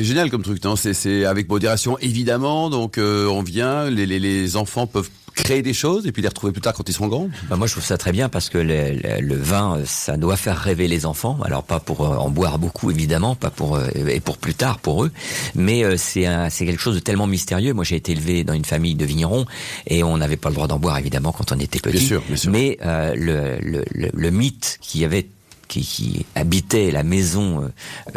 génial 0.04 0.30
comme 0.32 0.42
truc, 0.44 0.62
c'est 0.76 1.26
avec 1.26 1.50
modération 1.50 1.98
évidemment. 2.00 2.70
Donc 2.70 2.98
euh, 2.98 3.28
on 3.28 3.44
vient, 3.44 3.90
les, 3.90 4.06
les, 4.06 4.20
les 4.20 4.56
enfants 4.56 4.88
peuvent 4.88 5.10
créer 5.34 5.62
des 5.62 5.74
choses 5.74 6.06
et 6.08 6.12
puis 6.12 6.22
les 6.22 6.28
retrouver 6.28 6.54
plus 6.54 6.62
tard 6.62 6.74
quand 6.74 6.88
ils 6.88 6.94
seront 6.94 7.08
grands. 7.08 7.30
Bah, 7.50 7.56
moi, 7.56 7.68
je 7.68 7.74
trouve 7.74 7.84
ça 7.84 7.98
très 7.98 8.12
bien 8.12 8.30
parce 8.30 8.50
que 8.50 8.58
le, 8.58 8.92
le- 8.94 9.22
le 9.22 9.36
vin, 9.36 9.78
euh, 9.78 9.84
ça 9.86 10.18
doit 10.18 10.38
faire 10.38 10.58
rêver 10.58 10.88
les 10.88 11.06
enfants. 11.06 11.40
Alors 11.44 11.64
pas 11.64 11.80
pour 11.80 12.02
euh, 12.06 12.16
en 12.18 12.30
boire 12.30 12.60
beaucoup, 12.60 12.92
évidemment, 12.92 13.36
pas 13.36 13.50
pour 13.50 13.76
euh, 13.76 13.88
et 14.08 14.20
pour 14.20 14.38
plus 14.38 14.54
tard 14.54 14.80
pour 14.80 15.04
eux, 15.04 15.12
mais 15.56 15.84
euh, 15.84 15.96
c'est 15.98 16.28
c'est 16.50 16.66
quelque 16.66 16.82
chose 16.82 16.96
de 16.96 17.00
tellement 17.00 17.28
mystérieux. 17.28 17.74
Moi, 17.74 17.84
j'ai 17.84 17.96
été 17.96 18.12
élevé 18.14 18.44
dans 18.44 18.54
une 18.54 18.66
famille 18.66 18.96
de 18.96 19.06
vignerons 19.06 19.46
et 19.88 20.04
on 20.04 20.18
n'avait 20.18 20.38
pas 20.38 20.50
le 20.50 20.56
droit 20.56 20.68
d'en 20.68 20.80
boire, 20.80 20.98
évidemment, 20.98 21.32
quand 21.32 21.52
on 21.52 21.60
était 21.60 21.80
petit. 21.80 21.98
Bien 21.98 22.08
sûr, 22.08 22.24
bien 22.28 22.36
sûr. 22.36 22.52
Mais 22.52 22.78
euh, 22.86 23.14
le, 23.16 23.58
le, 23.94 24.10
le, 24.14 24.32
mythe 24.32 24.78
qui 24.82 25.00
y 25.00 25.06
avait 25.06 25.28
qui, 25.68 25.82
qui 25.82 26.26
habitait 26.36 26.92
la 26.92 27.04
maison, 27.04 27.64
euh, 27.64 27.68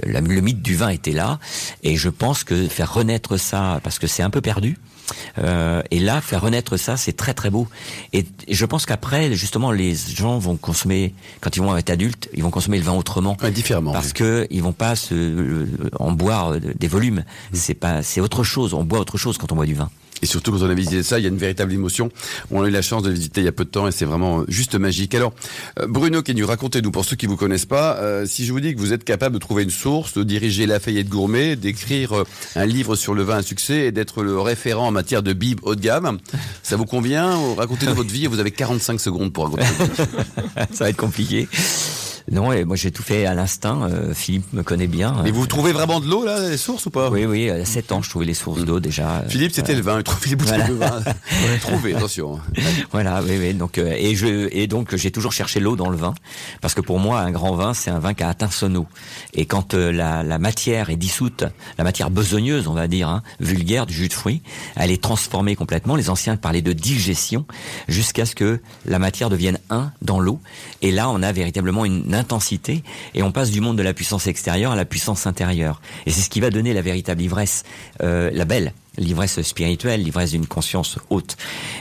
la- 0.05 0.21
le 0.21 0.41
mythe 0.41 0.61
du 0.63 0.75
vin 0.77 0.89
était 0.91 1.13
là, 1.13 1.39
et 1.83 1.97
je 1.97 2.09
pense 2.09 2.45
que 2.45 2.67
faire 2.69 2.93
renaître 2.93 3.39
ça, 3.39 3.81
parce 3.83 3.99
que 3.99 4.07
c'est 4.07 4.23
un 4.23 4.31
peu 4.31 4.41
perdu, 4.41 4.77
euh, 5.39 5.83
et 5.91 5.99
là, 5.99 6.21
faire 6.21 6.43
renaître 6.43 6.77
ça, 6.77 6.97
c'est 6.97 7.13
très 7.13 7.35
très 7.35 7.51
beau. 7.51 7.69
Et, 8.13 8.27
je 8.49 8.65
pense 8.67 8.87
qu'après, 8.87 9.35
justement, 9.35 9.71
les 9.71 9.95
gens 9.95 10.39
vont 10.39 10.57
consommer, 10.57 11.15
quand 11.41 11.57
ils 11.57 11.63
vont 11.63 11.77
être 11.77 11.91
adultes, 11.91 12.29
ils 12.35 12.43
vont 12.43 12.51
consommer 12.51 12.79
le 12.79 12.85
vin 12.85 12.93
autrement. 12.93 13.37
Ouais, 13.43 13.51
différemment. 13.51 13.93
Parce 13.93 14.13
que 14.13 14.47
ils 14.51 14.63
vont 14.63 14.73
pas 14.73 14.97
se, 14.97 15.15
euh, 15.15 15.67
en 15.99 16.13
boire 16.13 16.55
euh, 16.55 16.61
des 16.61 16.89
volumes. 16.89 17.25
C'est 17.53 17.75
pas, 17.75 18.03
c'est 18.03 18.21
autre 18.21 18.45
chose. 18.45 18.75
On 18.75 18.85
boit 18.85 19.01
autre 19.01 19.19
chose 19.19 19.39
quand 19.39 19.53
on 19.53 19.57
boit 19.57 19.67
du 19.67 19.75
vin. 19.75 19.91
Et 20.23 20.27
surtout 20.27 20.53
quand 20.53 20.63
on 20.63 20.71
a 20.71 20.75
visité 20.75 21.03
ça, 21.03 21.19
il 21.19 21.23
y 21.23 21.27
a 21.27 21.29
une 21.29 21.37
véritable 21.37 21.73
émotion. 21.73 22.11
On 22.51 22.63
a 22.63 22.69
eu 22.69 22.71
la 22.71 22.83
chance 22.83 23.03
de 23.03 23.11
visiter 23.11 23.41
il 23.43 23.45
y 23.45 23.49
a 23.49 23.53
peu 23.53 23.65
de 23.65 23.71
temps 23.71 23.87
et 23.87 23.93
c'est 23.93 24.05
vraiment 24.05 24.45
juste 24.49 24.75
magique. 24.75 25.15
Alors, 25.15 25.33
euh, 25.81 25.87
Bruno 25.87 26.23
Kenyu, 26.23 26.45
racontez-nous, 26.45 26.91
pour 26.91 27.05
ceux 27.05 27.17
qui 27.17 27.27
vous 27.27 27.37
connaissent 27.37 27.67
pas, 27.67 27.97
euh, 27.97 28.27
si 28.27 28.47
je 28.47 28.53
vous 28.53 28.61
dis 28.61 28.75
que 28.75 28.81
vous 28.81 28.93
êtes 28.93 29.05
capable 29.05 29.35
de 29.35 29.39
trouver 29.39 29.63
une 29.63 29.71
source, 29.71 30.15
de 30.15 30.23
diriger 30.23 30.67
Lafayette 30.67 31.09
Gourmet, 31.09 31.57
d'écrire 31.57 32.13
euh, 32.13 32.25
un 32.55 32.67
livre 32.67 32.97
sur 32.97 33.15
le 33.15 33.23
vin 33.23 33.39
à 33.39 33.43
succès 33.43 33.87
et 33.87 33.93
d'être 33.93 34.23
le 34.23 34.41
référent 34.41 34.89
en 34.89 34.93
matière 34.93 35.23
de 35.23 35.33
bib 35.33 35.61
haut 35.63 35.75
de 35.75 35.81
gamme, 35.81 36.19
ça 36.63 36.77
vous 36.77 36.87
convient? 36.87 37.39
Racontez-nous 37.57 37.95
votre 37.95 38.11
vie 38.11 38.25
et 38.25 38.29
vous 38.29 38.41
avez 38.41 38.51
45 38.51 39.01
secondes 39.01 39.33
pour 39.33 39.45
raconter. 39.45 39.65
ça 40.73 40.85
va 40.85 40.91
être 40.91 40.97
compliqué. 40.97 41.49
Non, 42.31 42.53
et 42.53 42.65
moi 42.65 42.75
j'ai 42.75 42.91
tout 42.91 43.03
fait 43.05 43.25
à 43.25 43.35
l'instinct. 43.35 43.89
Euh, 43.89 44.13
Philippe 44.13 44.53
me 44.53 44.63
connaît 44.63 44.89
bien. 44.89 45.17
Mais 45.23 45.31
vous 45.31 45.47
trouvez 45.47 45.73
vraiment 45.73 46.01
de 46.01 46.09
l'eau 46.09 46.25
là, 46.25 46.49
les 46.49 46.57
sources 46.57 46.87
ou 46.87 46.91
pas? 46.91 47.09
Oui, 47.09 47.25
oui. 47.25 47.49
À 47.51 47.65
7 47.65 47.93
ans, 47.93 48.03
je 48.03 48.11
trouvais 48.11 48.25
les 48.25 48.35
sources 48.35 48.65
d'eau 48.65 48.81
déjà. 48.81 49.19
Euh, 49.19 49.29
Philippe, 49.29 49.53
c'était 49.53 49.75
le 49.75 49.83
vin. 49.83 49.99
Il 49.99 50.03
trouvait 50.03 50.31
les 50.31 50.37
bouteilles 50.37 50.67
de 50.67 50.75
vin. 50.75 51.03
Trouvé, 51.61 51.95
attention. 51.95 52.41
Voilà, 52.91 53.23
oui, 53.23 53.37
oui. 53.39 53.55
Donc 53.55 53.79
euh, 53.79 53.95
et 53.97 54.17
je 54.17 54.49
et 54.53 54.67
donc 54.67 54.97
j'ai 54.97 55.11
toujours 55.11 55.33
cherché 55.33 55.61
l'eau 55.61 55.77
dans 55.77 55.89
le 55.89 55.97
vin 55.97 56.15
parce 56.61 56.75
que 56.75 56.81
pour 56.81 56.99
moi 56.99 57.21
un 57.21 57.31
grand 57.31 57.55
vin 57.55 57.75
c'est 57.75 57.91
un 57.91 57.99
vin 57.99 58.15
qui 58.15 58.25
a 58.25 58.29
atteint 58.29 58.51
son 58.51 58.75
eau. 58.75 58.87
Et 59.33 59.47
quand 59.47 59.75
la, 59.75 60.23
la, 60.23 60.39
matière 60.39 60.91
est 60.91 60.97
dissoute, 60.97 61.45
la 61.79 61.85
matière 61.85 62.11
besogneuse, 62.11 62.69
on 62.69 62.75
va 62.75 62.89
dire, 62.89 63.09
hein, 63.09 63.23
vulgaire 63.41 63.87
du 63.87 63.95
jus 63.95 64.09
de 64.09 64.13
fruits, 64.13 64.43
elle 64.75 64.91
est 64.91 65.03
transformée 65.03 65.57
complètement. 65.57 65.97
Les 65.97 66.11
anciens 66.11 66.37
parlaient 66.37 66.63
de 66.63 66.73
digestion 66.73 67.47
jusqu'à 67.89 68.27
ce 68.27 68.35
que 68.35 68.61
la 68.85 68.99
matière 68.99 69.31
devienne 69.31 69.59
un 69.71 69.93
dans 70.03 70.21
l'eau. 70.21 70.41
Et 70.83 70.91
là, 70.91 71.09
on 71.11 71.23
a 71.23 71.33
véritablement 71.33 71.85
une 71.85 72.16
intensité 72.17 72.83
et 73.15 73.23
on 73.23 73.33
passe 73.33 73.51
du 73.51 73.61
monde 73.61 73.79
de 73.79 73.83
la 73.83 73.95
puissance 73.95 74.27
extérieure 74.27 74.73
à 74.73 74.77
la 74.77 74.85
puissance 74.85 75.27
intérieure. 75.27 75.81
Et 76.07 76.11
c'est 76.11 76.23
ce 76.23 76.31
qui 76.31 76.41
va 76.41 76.51
donner 76.51 76.73
la 76.75 76.83
véritable 76.83 77.23
ivresse, 77.23 77.65
euh, 78.03 78.31
la 78.33 78.45
belle, 78.45 78.73
l'ivresse 78.99 79.41
spirituelle, 79.43 80.03
l'ivresse 80.03 80.33
d'une 80.33 80.47
conscience 80.47 80.99
haute. 81.11 81.37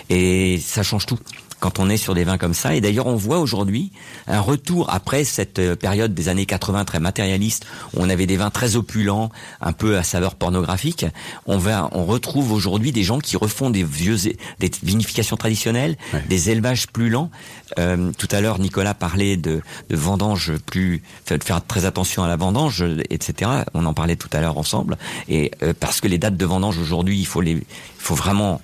Et 0.09 0.59
ça 0.59 0.83
change 0.83 1.05
tout 1.05 1.19
quand 1.65 1.79
on 1.79 1.89
est 1.89 1.97
sur 1.97 2.13
des 2.13 2.25
vins 2.25 2.37
comme 2.37 2.53
ça. 2.53 2.75
Et 2.75 2.81
d'ailleurs, 2.81 3.07
on 3.07 3.15
voit 3.15 3.39
aujourd'hui 3.39 3.91
un 4.27 4.39
retour 4.39 4.93
après 4.93 5.23
cette 5.23 5.57
euh, 5.57 5.75
période 5.75 6.13
des 6.13 6.29
années 6.29 6.45
80 6.45 6.85
très 6.85 6.99
matérialiste, 6.99 7.65
où 7.95 8.01
on 8.03 8.09
avait 8.11 8.27
des 8.27 8.37
vins 8.37 8.51
très 8.51 8.75
opulents, 8.75 9.31
un 9.61 9.73
peu 9.73 9.97
à 9.97 10.03
saveur 10.03 10.35
pornographique. 10.35 11.07
On 11.47 11.57
va, 11.57 11.89
on 11.91 12.05
retrouve 12.05 12.51
aujourd'hui 12.51 12.91
des 12.91 13.01
gens 13.01 13.17
qui 13.17 13.35
refont 13.35 13.71
des 13.71 13.83
vieux, 13.83 14.15
des 14.59 14.71
vinifications 14.83 15.37
traditionnelles, 15.37 15.97
des 16.29 16.51
élevages 16.51 16.85
plus 16.85 17.09
lents. 17.09 17.31
Euh, 17.79 18.11
tout 18.15 18.27
à 18.29 18.41
l'heure, 18.41 18.59
Nicolas 18.59 18.93
parlait 18.93 19.35
de, 19.35 19.61
de 19.89 19.95
vendange 19.95 20.51
plus, 20.67 21.01
de 21.31 21.43
faire 21.43 21.65
très 21.65 21.85
attention 21.85 22.23
à 22.23 22.27
la 22.27 22.35
vendange, 22.35 22.85
etc. 23.09 23.49
On 23.73 23.87
en 23.87 23.95
parlait 23.95 24.17
tout 24.17 24.29
à 24.33 24.39
l'heure 24.39 24.59
ensemble. 24.59 24.99
Et 25.29 25.49
euh, 25.63 25.73
parce 25.79 25.99
que 25.99 26.07
les 26.07 26.19
dates 26.19 26.37
de 26.37 26.45
vendange 26.45 26.77
aujourd'hui, 26.77 27.17
il 27.17 27.25
faut 27.25 27.41
les, 27.41 27.53
il 27.53 27.63
faut 27.97 28.13
vraiment 28.13 28.61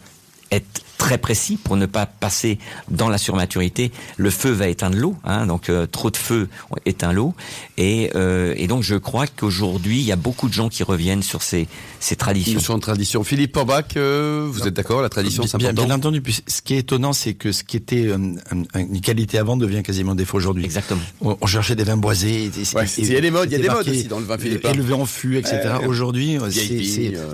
être 0.51 0.83
très 1.01 1.17
précis 1.17 1.57
pour 1.57 1.77
ne 1.77 1.87
pas 1.87 2.05
passer 2.05 2.59
dans 2.91 3.09
la 3.09 3.17
surmaturité. 3.17 3.91
Le 4.17 4.29
feu 4.29 4.51
va 4.51 4.67
éteindre 4.67 4.95
l'eau, 4.95 5.15
hein, 5.23 5.47
donc 5.47 5.67
euh, 5.67 5.87
trop 5.87 6.11
de 6.11 6.17
feu 6.17 6.47
éteint 6.85 7.11
l'eau. 7.11 7.33
Et, 7.79 8.11
euh, 8.13 8.53
et, 8.55 8.67
donc 8.67 8.83
je 8.83 8.93
crois 8.93 9.25
qu'aujourd'hui, 9.25 9.99
il 9.99 10.05
y 10.05 10.11
a 10.11 10.15
beaucoup 10.15 10.47
de 10.47 10.53
gens 10.53 10.69
qui 10.69 10.83
reviennent 10.83 11.23
sur 11.23 11.41
ces, 11.41 11.67
ces 11.99 12.15
traditions. 12.15 12.59
Sur 12.59 12.75
une 12.75 12.81
tradition. 12.81 13.23
Philippe 13.23 13.51
Porbach, 13.51 13.97
euh, 13.97 14.47
vous 14.47 14.67
êtes 14.67 14.75
d'accord 14.75 15.01
La 15.01 15.09
tradition, 15.09 15.41
c'est 15.47 15.55
important 15.55 15.85
Bien 15.85 15.95
entendu. 15.95 16.21
ce 16.45 16.61
qui 16.61 16.75
est 16.75 16.79
étonnant, 16.79 17.13
c'est 17.13 17.33
que 17.33 17.51
ce 17.51 17.63
qui 17.63 17.77
était 17.77 18.11
une 18.11 19.01
qualité 19.01 19.39
avant 19.39 19.57
devient 19.57 19.81
quasiment 19.81 20.13
défaut 20.13 20.37
aujourd'hui. 20.37 20.65
Exactement. 20.65 21.01
On, 21.21 21.47
cherchait 21.47 21.75
des 21.75 21.83
vins 21.83 21.97
boisés. 21.97 22.51
il 22.99 23.11
y 23.11 23.15
a 23.15 23.21
des 23.21 23.31
modes, 23.31 23.49
il 23.49 23.53
y 23.53 23.55
a 23.55 23.59
des 23.59 23.69
modes 23.69 23.89
aussi 23.89 24.03
dans 24.03 24.19
le 24.19 24.25
vin 24.25 24.37
Philippe. 24.37 24.65
Élevé 24.65 24.93
en 24.93 25.07
fût, 25.07 25.37
etc. 25.37 25.61
aujourd'hui, 25.87 26.37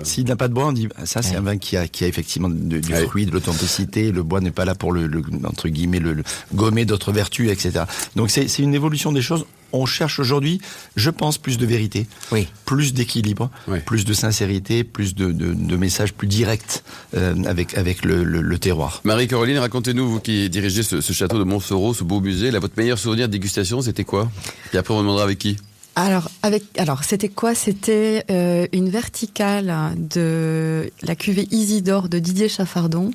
s'il 0.04 0.24
n'a 0.24 0.36
pas 0.36 0.48
de 0.48 0.54
bois, 0.54 0.68
on 0.68 0.72
dit 0.72 0.88
ça, 1.04 1.20
c'est 1.20 1.36
un 1.36 1.42
vin 1.42 1.58
qui 1.58 1.76
a, 1.76 1.86
qui 1.86 2.04
a 2.04 2.06
effectivement 2.06 2.48
du, 2.48 2.80
fruit, 2.82 3.26
de 3.26 3.30
l'automne 3.30 3.57
le 3.96 4.22
bois 4.22 4.40
n'est 4.40 4.50
pas 4.50 4.64
là 4.64 4.74
pour 4.74 4.92
le, 4.92 5.10
entre 5.44 5.68
guillemets 5.68 6.00
le, 6.00 6.22
gommer 6.54 6.84
d'autres 6.84 7.12
vertus, 7.12 7.50
etc. 7.50 7.84
Donc 8.16 8.30
c'est 8.30 8.58
une 8.58 8.74
évolution 8.74 9.12
des 9.12 9.22
choses 9.22 9.44
on 9.72 9.86
cherche 9.86 10.18
aujourd'hui, 10.18 10.60
je 10.96 11.10
pense, 11.10 11.38
plus 11.38 11.58
de 11.58 11.66
vérité, 11.66 12.06
oui. 12.32 12.48
plus 12.64 12.94
d'équilibre, 12.94 13.50
plus 13.84 14.04
de 14.04 14.12
sincérité, 14.12 14.84
plus 14.84 15.14
de, 15.14 15.76
messages 15.76 16.14
plus 16.14 16.26
directs 16.26 16.82
euh, 17.14 17.34
avec, 17.44 17.76
avec 17.76 18.04
le, 18.04 18.58
terroir. 18.58 19.00
Marie-Caroline, 19.04 19.58
racontez-nous, 19.58 20.08
vous 20.08 20.20
qui 20.20 20.48
dirigez 20.50 20.82
ce, 20.82 21.00
château 21.00 21.38
de 21.38 21.44
Montsoreau, 21.44 21.94
ce 21.94 22.02
beau 22.02 22.20
musée, 22.20 22.50
là, 22.50 22.58
votre 22.58 22.74
meilleur 22.76 22.98
souvenir 22.98 23.28
de 23.28 23.32
dégustation, 23.32 23.82
c'était 23.82 24.04
quoi? 24.04 24.30
Et 24.72 24.78
après, 24.78 24.94
on 24.94 25.00
demandera 25.00 25.24
avec 25.24 25.38
qui? 25.38 25.56
Alors, 25.94 26.30
avec, 26.44 26.62
alors 26.78 27.02
c'était 27.02 27.28
quoi? 27.28 27.56
C'était 27.56 28.24
euh, 28.30 28.68
une 28.72 28.88
verticale 28.88 29.96
de 29.96 30.92
la 31.02 31.16
cuvée 31.16 31.48
Isidore 31.50 32.08
de 32.08 32.20
Didier 32.20 32.48
Chaffardon. 32.48 33.10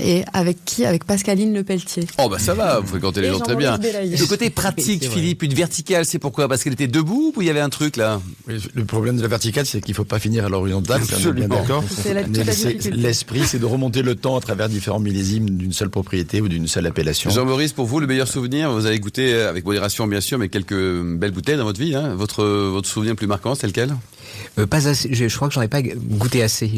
Et 0.00 0.24
avec 0.32 0.64
qui 0.64 0.84
Avec 0.84 1.04
Pascaline 1.04 1.54
Le 1.54 1.64
Pelletier. 1.64 2.06
Oh 2.18 2.28
bah 2.28 2.38
ça 2.38 2.54
va, 2.54 2.80
vous 2.80 2.86
fréquentez 2.86 3.20
les 3.20 3.28
gens 3.28 3.40
très 3.40 3.56
bien. 3.56 3.78
Le 3.78 4.26
côté 4.26 4.50
pratique, 4.50 5.08
Philippe, 5.10 5.42
une 5.42 5.54
verticale, 5.54 6.04
c'est 6.04 6.18
pourquoi? 6.18 6.48
Parce 6.48 6.62
qu'elle 6.62 6.72
était 6.72 6.86
debout 6.86 7.32
ou 7.36 7.42
il 7.42 7.46
y 7.46 7.50
avait 7.50 7.60
un 7.60 7.68
truc 7.68 7.96
là? 7.96 8.20
Le 8.46 8.84
problème 8.84 9.16
de 9.16 9.22
la 9.22 9.28
verticale, 9.28 9.66
c'est 9.66 9.80
qu'il 9.80 9.92
ne 9.92 9.96
faut 9.96 10.04
pas 10.04 10.18
finir 10.18 10.44
à 10.44 10.48
l'horizontale, 10.48 11.02
c'est 11.04 11.32
bien 11.32 11.48
d'accord. 11.48 11.84
L'esprit, 12.92 13.42
c'est 13.46 13.58
de 13.58 13.66
remonter 13.66 14.02
le 14.02 14.14
temps 14.14 14.36
à 14.36 14.40
travers 14.40 14.68
différents 14.68 15.00
millésimes 15.00 15.50
d'une 15.50 15.72
seule 15.72 15.90
propriété 15.90 16.40
ou 16.40 16.48
d'une 16.48 16.66
seule 16.66 16.86
appellation. 16.86 17.30
Jean-Maurice, 17.30 17.72
pour 17.72 17.86
vous, 17.86 18.00
le 18.00 18.06
meilleur 18.06 18.28
souvenir, 18.28 18.72
vous 18.72 18.86
avez 18.86 18.98
goûté, 19.00 19.34
avec 19.34 19.64
modération 19.64 20.06
bien 20.06 20.20
sûr, 20.20 20.38
mais 20.38 20.48
quelques 20.48 20.74
belles 20.74 21.32
bouteilles 21.32 21.56
dans 21.56 21.64
votre 21.64 21.80
vie. 21.80 21.94
Hein. 21.94 22.14
Votre, 22.14 22.44
votre 22.44 22.88
souvenir 22.88 23.12
le 23.12 23.16
plus 23.16 23.26
marquant, 23.26 23.54
c'est 23.54 23.66
lequel? 23.66 23.94
Euh, 24.58 24.66
pas 24.66 24.88
assez. 24.88 25.12
Je, 25.12 25.34
crois 25.34 25.48
que 25.48 25.54
j'en 25.54 25.62
ai 25.62 25.68
pas 25.68 25.82
goûté 25.82 26.42
assez. 26.42 26.70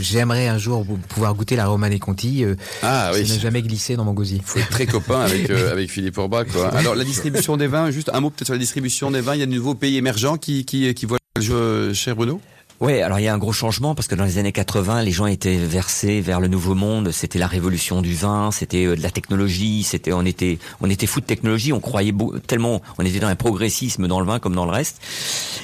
J'aimerais 0.00 0.48
un 0.48 0.58
jour 0.58 0.86
pouvoir 1.08 1.34
goûter 1.34 1.56
la 1.56 1.66
Romane 1.66 1.98
Conti. 1.98 2.44
Euh, 2.44 2.54
ah 2.82 3.10
oui. 3.14 3.26
Ça 3.26 3.34
n'a 3.34 3.40
jamais 3.40 3.62
glissé 3.62 3.96
dans 3.96 4.04
mon 4.04 4.12
gosier. 4.12 4.40
Faut 4.44 4.58
être 4.58 4.70
très 4.70 4.86
copain 4.86 5.20
avec 5.20 5.50
euh, 5.50 5.72
avec 5.72 5.90
Philippe 5.90 6.18
Orbach. 6.18 6.46
Alors 6.72 6.94
la 6.94 7.04
distribution 7.04 7.56
des 7.56 7.66
vins, 7.66 7.90
juste 7.90 8.10
un 8.12 8.20
mot 8.20 8.30
peut-être 8.30 8.46
sur 8.46 8.54
la 8.54 8.60
distribution 8.60 9.10
des 9.10 9.20
vins. 9.20 9.34
Il 9.34 9.40
y 9.40 9.42
a 9.42 9.46
de 9.46 9.52
nouveaux 9.52 9.74
pays 9.74 9.96
émergents 9.96 10.36
qui 10.36 10.64
qui 10.64 10.92
qui 10.94 11.06
voient 11.06 11.18
le 11.36 11.42
jeu, 11.42 11.92
cher 11.92 12.16
Bruno? 12.16 12.40
Oui, 12.84 13.00
alors 13.00 13.18
il 13.18 13.22
y 13.22 13.28
a 13.28 13.32
un 13.32 13.38
gros 13.38 13.54
changement 13.54 13.94
parce 13.94 14.08
que 14.08 14.14
dans 14.14 14.26
les 14.26 14.36
années 14.36 14.52
80, 14.52 15.04
les 15.04 15.10
gens 15.10 15.24
étaient 15.24 15.56
versés 15.56 16.20
vers 16.20 16.38
le 16.38 16.48
nouveau 16.48 16.74
monde. 16.74 17.12
C'était 17.12 17.38
la 17.38 17.46
révolution 17.46 18.02
du 18.02 18.12
vin, 18.12 18.50
c'était 18.50 18.84
euh, 18.84 18.94
de 18.94 19.00
la 19.00 19.10
technologie, 19.10 19.84
c'était 19.84 20.12
on 20.12 20.26
était 20.26 20.58
on 20.82 20.90
était 20.90 21.06
fou 21.06 21.22
de 21.22 21.24
technologie. 21.24 21.72
On 21.72 21.80
croyait 21.80 22.12
tellement, 22.46 22.82
on 22.98 23.06
était 23.06 23.20
dans 23.20 23.28
un 23.28 23.36
progressisme 23.36 24.06
dans 24.06 24.20
le 24.20 24.26
vin 24.26 24.38
comme 24.38 24.54
dans 24.54 24.66
le 24.66 24.70
reste. 24.70 25.00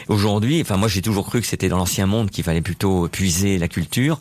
Aujourd'hui, 0.08 0.62
enfin 0.62 0.78
moi 0.78 0.88
j'ai 0.88 1.02
toujours 1.02 1.26
cru 1.26 1.42
que 1.42 1.46
c'était 1.46 1.68
dans 1.68 1.76
l'ancien 1.76 2.06
monde 2.06 2.30
qu'il 2.30 2.42
fallait 2.42 2.62
plutôt 2.62 3.06
puiser 3.08 3.58
la 3.58 3.68
culture. 3.68 4.18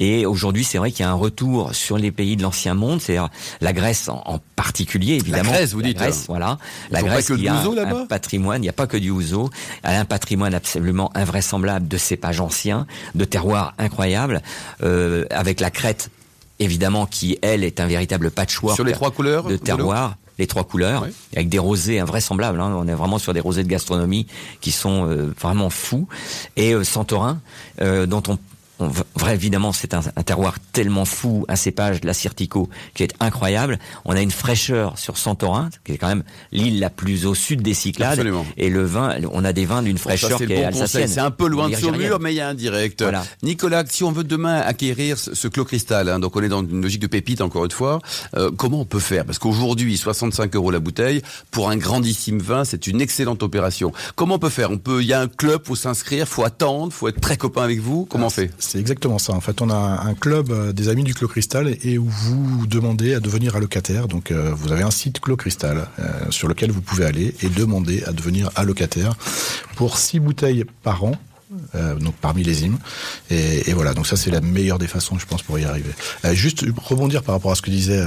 Et 0.00 0.26
aujourd'hui, 0.26 0.64
c'est 0.64 0.78
vrai 0.78 0.90
qu'il 0.90 1.04
y 1.04 1.08
a 1.08 1.10
un 1.12 1.14
retour 1.14 1.72
sur 1.72 1.98
les 1.98 2.10
pays 2.10 2.36
de 2.36 2.42
l'ancien 2.42 2.74
monde, 2.74 3.00
c'est-à-dire 3.00 3.28
la 3.60 3.72
Grèce 3.72 4.08
en, 4.08 4.40
particulier 4.56 5.14
évidemment. 5.14 5.52
La 5.52 5.58
Grèce, 5.58 5.72
vous 5.72 5.82
dites. 5.82 5.98
La 5.98 6.06
Grèce, 6.06 6.24
voilà. 6.26 6.58
La 6.90 7.02
Grèce 7.02 7.26
qui 7.32 7.46
a 7.46 7.54
un, 7.54 8.06
patrimoine. 8.06 8.60
Il 8.60 8.66
n'y 8.66 8.68
a 8.68 8.74
pas 8.74 8.88
que 8.88 8.96
du 8.96 9.10
ouzo. 9.10 9.50
Elle 9.84 9.94
a 9.94 10.00
un 10.00 10.04
patrimoine 10.04 10.52
absolument 10.52 11.10
invraisemblable 11.14 11.88
de 11.88 11.96
ses 12.40 12.70
ancien, 12.70 12.86
de 13.14 13.24
terroirs 13.24 13.74
incroyables, 13.78 14.42
euh, 14.82 15.24
avec 15.30 15.60
la 15.60 15.70
crête 15.70 16.10
évidemment 16.58 17.06
qui 17.06 17.38
elle 17.42 17.64
est 17.64 17.80
un 17.80 17.86
véritable 17.86 18.30
patchwork 18.30 18.74
sur 18.74 18.84
les 18.84 18.92
trois 18.92 19.10
couleurs 19.10 19.44
de 19.44 19.56
terroir 19.56 20.16
les 20.38 20.46
trois 20.46 20.64
couleurs 20.64 21.06
avec 21.34 21.48
des 21.48 21.58
rosés 21.58 22.00
invraisemblables 22.00 22.60
hein. 22.60 22.74
on 22.76 22.86
est 22.86 22.94
vraiment 22.94 23.18
sur 23.18 23.32
des 23.32 23.40
rosés 23.40 23.62
de 23.62 23.68
gastronomie 23.68 24.26
qui 24.60 24.70
sont 24.70 25.06
euh, 25.06 25.34
vraiment 25.40 25.70
fous. 25.70 26.06
Et 26.56 26.74
euh, 26.74 26.84
Santorin 26.84 27.40
dont 27.78 28.22
on 28.28 28.38
vrai, 28.88 29.34
évidemment, 29.34 29.72
c'est 29.72 29.94
un, 29.94 30.02
terroir 30.24 30.56
tellement 30.72 31.04
fou, 31.04 31.44
un 31.48 31.56
cépage, 31.56 32.02
la 32.04 32.14
Cirtico, 32.14 32.68
qui 32.94 33.02
est 33.02 33.14
incroyable. 33.20 33.78
On 34.04 34.12
a 34.12 34.20
une 34.20 34.30
fraîcheur 34.30 34.98
sur 34.98 35.18
Santorin, 35.18 35.70
qui 35.84 35.92
est 35.92 35.98
quand 35.98 36.08
même 36.08 36.24
l'île 36.52 36.80
la 36.80 36.90
plus 36.90 37.26
au 37.26 37.34
sud 37.34 37.62
des 37.62 37.74
Cyclades. 37.74 38.24
Et 38.56 38.70
le 38.70 38.84
vin, 38.84 39.16
on 39.32 39.44
a 39.44 39.52
des 39.52 39.66
vins 39.66 39.82
d'une 39.82 39.98
fraîcheur 39.98 40.38
qui 40.38 40.52
est 40.52 40.64
alsacienne. 40.64 41.08
C'est 41.08 41.20
un 41.20 41.30
peu 41.30 41.48
loin 41.48 41.68
de 41.68 41.74
Saumur, 41.74 42.20
mais 42.20 42.32
il 42.32 42.36
y 42.36 42.40
a 42.40 42.48
un 42.48 42.54
direct. 42.54 43.04
Nicolas, 43.42 43.84
si 43.88 44.04
on 44.04 44.12
veut 44.12 44.24
demain 44.24 44.60
acquérir 44.60 45.18
ce, 45.18 45.48
clos 45.48 45.64
cristal, 45.64 46.08
hein, 46.08 46.18
donc 46.18 46.36
on 46.36 46.42
est 46.42 46.48
dans 46.48 46.60
une 46.60 46.82
logique 46.82 47.00
de 47.00 47.06
pépite 47.06 47.40
encore 47.40 47.64
une 47.64 47.70
fois, 47.70 48.00
euh, 48.36 48.50
comment 48.56 48.80
on 48.80 48.84
peut 48.84 49.00
faire? 49.00 49.24
Parce 49.24 49.38
qu'aujourd'hui, 49.38 49.96
65 49.96 50.54
euros 50.54 50.70
la 50.70 50.80
bouteille, 50.80 51.22
pour 51.50 51.70
un 51.70 51.76
grandissime 51.76 52.38
vin, 52.38 52.64
c'est 52.64 52.86
une 52.86 53.00
excellente 53.00 53.42
opération. 53.42 53.92
Comment 54.14 54.36
on 54.36 54.38
peut 54.38 54.48
faire? 54.48 54.70
On 54.70 54.78
peut, 54.78 55.02
il 55.02 55.08
y 55.08 55.12
a 55.12 55.20
un 55.20 55.28
club, 55.28 55.62
faut 55.64 55.76
s'inscrire, 55.76 56.26
faut 56.28 56.44
attendre, 56.44 56.92
faut 56.92 57.08
être 57.08 57.20
très 57.20 57.36
copain 57.36 57.62
avec 57.62 57.80
vous. 57.80 58.06
Comment 58.06 58.26
on 58.26 58.30
fait? 58.30 58.50
C'est 58.70 58.78
exactement 58.78 59.18
ça. 59.18 59.32
En 59.32 59.40
fait, 59.40 59.62
on 59.62 59.68
a 59.68 59.74
un 59.74 60.14
club 60.14 60.52
euh, 60.52 60.72
des 60.72 60.88
amis 60.88 61.02
du 61.02 61.12
Clos 61.12 61.26
Cristal 61.26 61.76
et 61.82 61.98
où 61.98 62.08
vous 62.08 62.68
demandez 62.68 63.14
à 63.14 63.20
devenir 63.20 63.56
allocataire. 63.56 64.06
Donc, 64.06 64.30
euh, 64.30 64.52
vous 64.54 64.70
avez 64.70 64.84
un 64.84 64.92
site 64.92 65.18
Clos 65.18 65.36
Cristal 65.36 65.88
euh, 65.98 66.30
sur 66.30 66.46
lequel 66.46 66.70
vous 66.70 66.80
pouvez 66.80 67.04
aller 67.04 67.34
et 67.42 67.48
demander 67.48 68.04
à 68.04 68.12
devenir 68.12 68.50
allocataire 68.54 69.16
pour 69.74 69.98
six 69.98 70.20
bouteilles 70.20 70.64
par 70.84 71.02
an. 71.02 71.16
donc 71.98 72.14
par 72.14 72.32
millésime 72.32 72.78
et, 73.28 73.68
et 73.68 73.74
voilà 73.74 73.92
donc 73.92 74.06
ça 74.06 74.16
c'est 74.16 74.30
la 74.30 74.40
meilleure 74.40 74.78
des 74.78 74.86
façons 74.86 75.18
je 75.18 75.26
pense 75.26 75.42
pour 75.42 75.58
y 75.58 75.64
arriver 75.64 75.90
juste 76.32 76.64
rebondir 76.76 77.24
par 77.24 77.34
rapport 77.34 77.50
à 77.50 77.56
ce 77.56 77.62
que 77.62 77.72
disait 77.72 78.04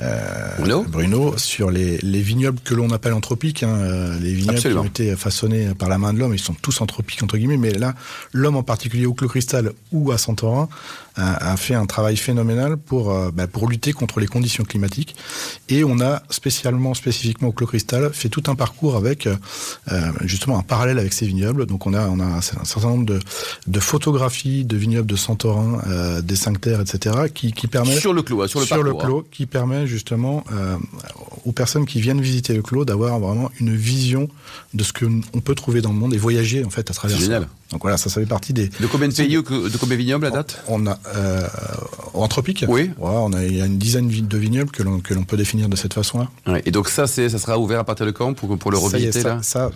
euh, 0.00 0.82
Bruno. 0.88 1.34
sur 1.36 1.70
les, 1.70 1.98
les 1.98 2.20
vignobles 2.20 2.58
que 2.64 2.74
l'on 2.74 2.90
appelle 2.90 3.12
anthropiques, 3.12 3.62
hein, 3.62 3.76
euh, 3.76 4.18
les 4.18 4.34
vignobles 4.34 4.58
qui 4.58 4.68
ont 4.68 4.84
été 4.84 5.14
façonnés 5.14 5.68
par 5.78 5.88
la 5.88 5.98
main 5.98 6.12
de 6.12 6.18
l'homme, 6.18 6.34
ils 6.34 6.40
sont 6.40 6.54
tous 6.54 6.80
anthropiques 6.80 7.22
entre 7.22 7.36
guillemets, 7.36 7.56
mais 7.56 7.72
là, 7.72 7.94
l'homme 8.32 8.56
en 8.56 8.64
particulier 8.64 9.06
au 9.06 9.14
Clos 9.14 9.28
Cristal 9.28 9.72
ou 9.92 10.10
à 10.10 10.18
Santorin 10.18 10.68
a, 11.16 11.52
a 11.52 11.56
fait 11.56 11.74
un 11.74 11.86
travail 11.86 12.16
phénoménal 12.16 12.76
pour 12.76 13.12
euh, 13.12 13.30
bah, 13.32 13.46
pour 13.46 13.68
lutter 13.68 13.92
contre 13.92 14.18
les 14.18 14.26
conditions 14.26 14.64
climatiques, 14.64 15.14
et 15.68 15.84
on 15.84 16.00
a 16.00 16.22
spécialement, 16.28 16.94
spécifiquement 16.94 17.48
au 17.48 17.52
Clos 17.52 17.68
Cristal, 17.68 18.10
fait 18.12 18.28
tout 18.28 18.42
un 18.48 18.56
parcours 18.56 18.96
avec 18.96 19.28
euh, 19.28 19.36
justement 20.22 20.58
un 20.58 20.62
parallèle 20.62 20.98
avec 20.98 21.12
ces 21.12 21.26
vignobles. 21.26 21.66
Donc 21.66 21.86
on 21.86 21.94
a 21.94 22.08
on 22.08 22.18
a 22.18 22.24
un 22.24 22.40
certain 22.40 22.88
nombre 22.88 23.06
de, 23.06 23.20
de 23.68 23.80
photographies 23.80 24.64
de 24.64 24.76
vignobles 24.76 25.06
de 25.06 25.16
Santorin, 25.16 25.82
des 26.22 26.36
cinq 26.36 26.60
terres, 26.60 26.80
etc., 26.80 27.14
qui, 27.32 27.52
qui 27.52 27.68
permet 27.68 27.96
sur 27.96 28.12
le 28.12 28.22
clos, 28.22 28.42
hein, 28.42 28.48
sur 28.48 28.60
le 28.60 28.66
sur 28.66 28.76
parcours, 28.76 29.00
le 29.00 29.04
clos, 29.04 29.26
qui 29.30 29.46
permet 29.54 29.86
justement 29.86 30.42
euh, 30.52 30.76
aux 31.44 31.52
personnes 31.52 31.86
qui 31.86 32.00
viennent 32.00 32.20
visiter 32.20 32.54
le 32.54 32.62
clos 32.62 32.84
d'avoir 32.84 33.20
vraiment 33.20 33.52
une 33.60 33.72
vision 33.72 34.28
de 34.74 34.82
ce 34.82 34.92
que 34.92 35.04
on 35.32 35.40
peut 35.40 35.54
trouver 35.54 35.80
dans 35.80 35.92
le 35.92 35.94
monde 35.94 36.12
et 36.12 36.18
voyager 36.18 36.64
en 36.64 36.70
fait 36.70 36.90
à 36.90 36.92
travers 36.92 37.16
ça. 37.20 37.46
Donc 37.74 37.82
voilà, 37.82 37.96
ça, 37.96 38.08
ça 38.08 38.20
fait 38.20 38.26
partie 38.26 38.52
des. 38.52 38.68
De 38.68 38.86
combien 38.86 39.08
de 39.08 39.12
pays 39.12 39.36
ou 39.36 39.42
de 39.42 39.76
combien 39.78 39.96
de 39.96 40.00
vignobles 40.00 40.26
à 40.26 40.30
date? 40.30 40.62
On 40.68 40.86
a 40.86 40.96
euh, 41.16 41.42
en 42.12 42.28
tropique. 42.28 42.64
Oui. 42.68 42.92
Ouais, 42.98 43.10
on 43.10 43.32
a 43.32 43.42
il 43.42 43.56
y 43.56 43.60
a 43.60 43.66
une 43.66 43.78
dizaine 43.78 44.06
de 44.08 44.38
vignobles 44.38 44.70
que 44.70 44.84
l'on 44.84 45.00
que 45.00 45.12
l'on 45.12 45.24
peut 45.24 45.36
définir 45.36 45.68
de 45.68 45.74
cette 45.74 45.92
façon-là. 45.92 46.28
Ouais, 46.46 46.62
et 46.66 46.70
donc 46.70 46.88
ça 46.88 47.08
c'est 47.08 47.28
ça 47.28 47.38
sera 47.38 47.58
ouvert 47.58 47.80
à 47.80 47.84
partir 47.84 48.06
de 48.06 48.12
quand 48.12 48.32
pour 48.32 48.56
pour 48.56 48.70
le 48.70 48.78
revisiter 48.78 49.22
ça, 49.22 49.28
là? 49.28 49.40
Ça, 49.42 49.70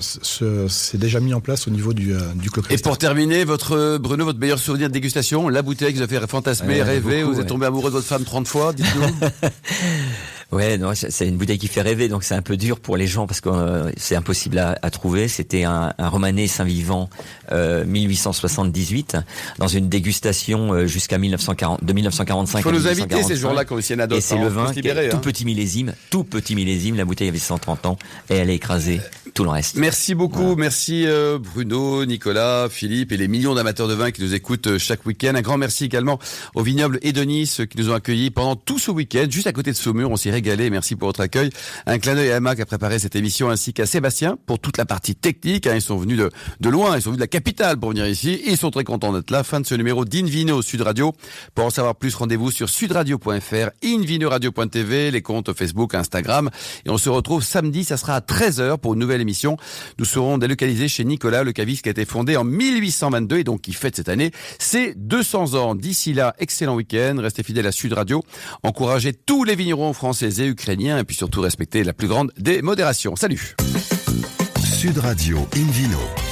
c'est 0.68 0.96
déjà 0.96 1.18
mis 1.18 1.34
en 1.34 1.40
place 1.40 1.66
au 1.66 1.72
niveau 1.72 1.92
du 1.92 2.14
euh, 2.14 2.20
du. 2.37 2.50
Et 2.70 2.78
pour 2.78 2.98
terminer, 2.98 3.42
votre 3.42 3.98
Bruno, 3.98 4.24
votre 4.24 4.38
meilleur 4.38 4.61
souvenir 4.61 4.87
de 4.87 4.92
dégustation, 4.92 5.48
la 5.48 5.62
bouteille 5.62 5.92
que 5.92 5.98
vous 5.98 6.04
avez 6.04 6.20
fait 6.20 6.26
fantasmer, 6.28 6.74
ouais, 6.74 6.82
rêver, 6.82 7.22
beaucoup, 7.22 7.34
vous 7.34 7.40
êtes 7.40 7.48
tombé 7.48 7.66
amoureux 7.66 7.90
de 7.90 7.96
votre 7.96 8.06
femme 8.06 8.22
30 8.22 8.46
fois, 8.46 8.72
dites-nous. 8.72 9.02
Ouais, 10.50 10.78
non, 10.78 10.92
c'est 10.94 11.28
une 11.28 11.37
bouteille 11.37 11.58
qui 11.58 11.68
fait 11.68 11.82
rêver, 11.82 12.08
donc 12.08 12.24
c'est 12.24 12.34
un 12.34 12.40
peu 12.40 12.56
dur 12.56 12.80
pour 12.80 12.96
les 12.96 13.06
gens 13.06 13.26
parce 13.26 13.42
que 13.42 13.50
euh, 13.50 13.90
c'est 13.98 14.16
impossible 14.16 14.58
à, 14.58 14.78
à 14.80 14.90
trouver. 14.90 15.28
C'était 15.28 15.64
un, 15.64 15.92
un 15.98 16.08
Romanée 16.08 16.46
Saint-Vivant 16.46 17.11
euh, 17.52 17.84
1878 17.84 19.18
dans 19.58 19.68
une 19.68 19.90
dégustation 19.90 20.72
euh, 20.72 20.87
jusqu'à 20.87 21.18
1940, 21.18 21.84
de 21.84 21.92
1945. 21.92 22.58
Il 22.61 22.62
faut 22.62 22.72
nous 22.72 22.88
inviter 22.88 23.22
ces 23.22 23.37
jours-là 23.37 23.66
quand 23.66 23.78
il 23.78 23.92
y 23.92 23.94
en 23.94 23.98
a 23.98 24.06
d'autres. 24.06 24.18
Et 24.18 24.22
c'est 24.22 24.38
le 24.38 24.46
hein, 24.46 24.48
vin, 24.48 24.72
libérer, 24.72 25.11
tout 25.11 25.18
hein. 25.18 25.20
petit 25.22 25.44
millésime, 25.44 25.92
tout 26.08 26.24
petit 26.24 26.54
millésime. 26.54 26.96
La 26.96 27.04
bouteille 27.04 27.28
avait 27.28 27.38
130 27.38 27.84
ans 27.84 27.98
et 28.30 28.37
elle 28.37 28.48
a 28.48 28.54
écrasé 28.54 29.02
tout 29.35 29.45
le 29.45 29.51
reste. 29.51 29.77
Merci 29.77 30.14
beaucoup, 30.14 30.38
voilà. 30.38 30.57
merci 30.57 31.07
euh, 31.07 31.38
Bruno, 31.38 32.05
Nicolas, 32.05 32.69
Philippe 32.71 33.12
et 33.12 33.17
les 33.17 33.29
millions 33.29 33.55
d'amateurs 33.55 33.88
de 33.88 33.95
vin 33.95 34.11
qui 34.11 34.23
nous 34.23 34.35
écoutent 34.35 34.67
euh, 34.67 34.79
chaque 34.79 35.05
week-end. 35.07 35.33
Un 35.35 35.43
grand 35.43 35.59
merci 35.59 35.85
également 35.85 36.19
au 36.55 36.62
vignoble 36.62 36.99
Edonis 37.03 37.59
qui 37.71 37.79
nous 37.79 37.91
ont 37.91 37.95
accueillis 37.95 38.31
pendant 38.31 38.57
tout 38.57 38.79
ce 38.79 38.91
week-end, 38.91 39.27
juste 39.31 39.47
à 39.47 39.53
côté 39.53 39.71
de 39.71 39.77
Saumur. 39.77 40.11
On 40.11 40.17
s'y 40.17 40.31
régalé. 40.31 40.71
Merci 40.71 40.97
pour 40.97 41.09
votre 41.09 41.21
accueil. 41.21 41.51
Un 41.87 41.99
clin 41.99 42.14
d'œil 42.14 42.31
à 42.31 42.37
Emma 42.37 42.55
qui 42.55 42.62
a 42.62 42.67
préparé 42.67 42.99
cette 42.99 43.17
émission 43.17 43.51
ainsi 43.51 43.73
qu'à 43.73 43.87
Sébastien 43.87 44.37
pour 44.47 44.59
toute 44.59 44.77
la 44.77 44.85
partie 44.85 45.14
technique. 45.14 45.67
Hein, 45.67 45.75
ils 45.75 45.83
sont 45.83 45.97
venus 45.97 46.19
de, 46.19 46.31
de 46.61 46.69
loin, 46.69 46.97
ils 46.97 47.03
sont 47.03 47.11
venus 47.11 47.19
de 47.19 47.25
la 47.25 47.29
capitale 47.29 47.79
pour 47.79 47.91
venir 47.91 48.07
ici. 48.07 48.41
Ils 48.47 48.57
sont 48.57 48.71
très 48.71 48.85
contents 48.85 49.12
d'être 49.12 49.31
là. 49.31 49.45
Fin 49.45 49.61
de 49.61 49.67
ce 49.67 49.75
numéro 49.75 50.05
d'Invino 50.05 50.62
Sud 50.62 50.83
Radio. 50.83 51.12
Pour 51.55 51.67
en 51.67 51.71
savoir 51.71 51.97
plus, 51.97 52.14
rendez-vous 52.14 52.51
sur 52.51 52.69
sudradio.fr, 52.69 53.71
invinoradio.tv, 53.85 55.11
les 55.11 55.23
comptes 55.23 55.53
Facebook, 55.53 55.95
Instagram. 55.95 56.51
Et 56.85 56.91
on 56.91 56.99
se 56.99 57.09
retrouve 57.09 57.43
samedi, 57.43 57.85
ça 57.85 57.97
sera 57.97 58.17
à 58.17 58.21
13h 58.21 58.79
pour 58.79 58.95
une 58.95 59.01
nouvelle 59.01 59.17
émission. 59.20 59.57
Nous 59.98 60.04
serons 60.04 60.38
délocalisés 60.38 60.88
chez 60.88 61.04
Nicolas, 61.04 61.44
le 61.44 61.52
caviste 61.52 61.83
qui 61.83 61.88
a 61.88 61.92
été 61.92 62.04
fondé 62.04 62.37
en 62.37 62.44
1822 62.44 63.38
et 63.38 63.44
donc 63.44 63.61
qui 63.61 63.72
fête 63.72 63.96
cette 63.96 64.09
année 64.09 64.31
ses 64.59 64.94
200 64.94 65.54
ans. 65.54 65.74
D'ici 65.74 66.12
là, 66.12 66.35
excellent 66.38 66.74
week-end. 66.74 67.16
Restez 67.18 67.42
fidèles 67.42 67.66
à 67.66 67.72
Sud 67.72 67.92
Radio. 67.92 68.22
Encouragez 68.62 69.12
tous 69.12 69.44
les 69.44 69.54
vignerons 69.54 69.92
français 69.92 70.28
et 70.38 70.46
ukrainiens 70.46 70.98
et 70.98 71.04
puis 71.04 71.16
surtout 71.16 71.40
respectez 71.40 71.85
la 71.85 71.92
plus 71.92 72.09
grande 72.09 72.33
des 72.38 72.62
modérations. 72.62 73.16
Salut 73.16 73.54
Sud 74.62 74.98
Radio 74.98 75.38
Invino. 75.57 76.28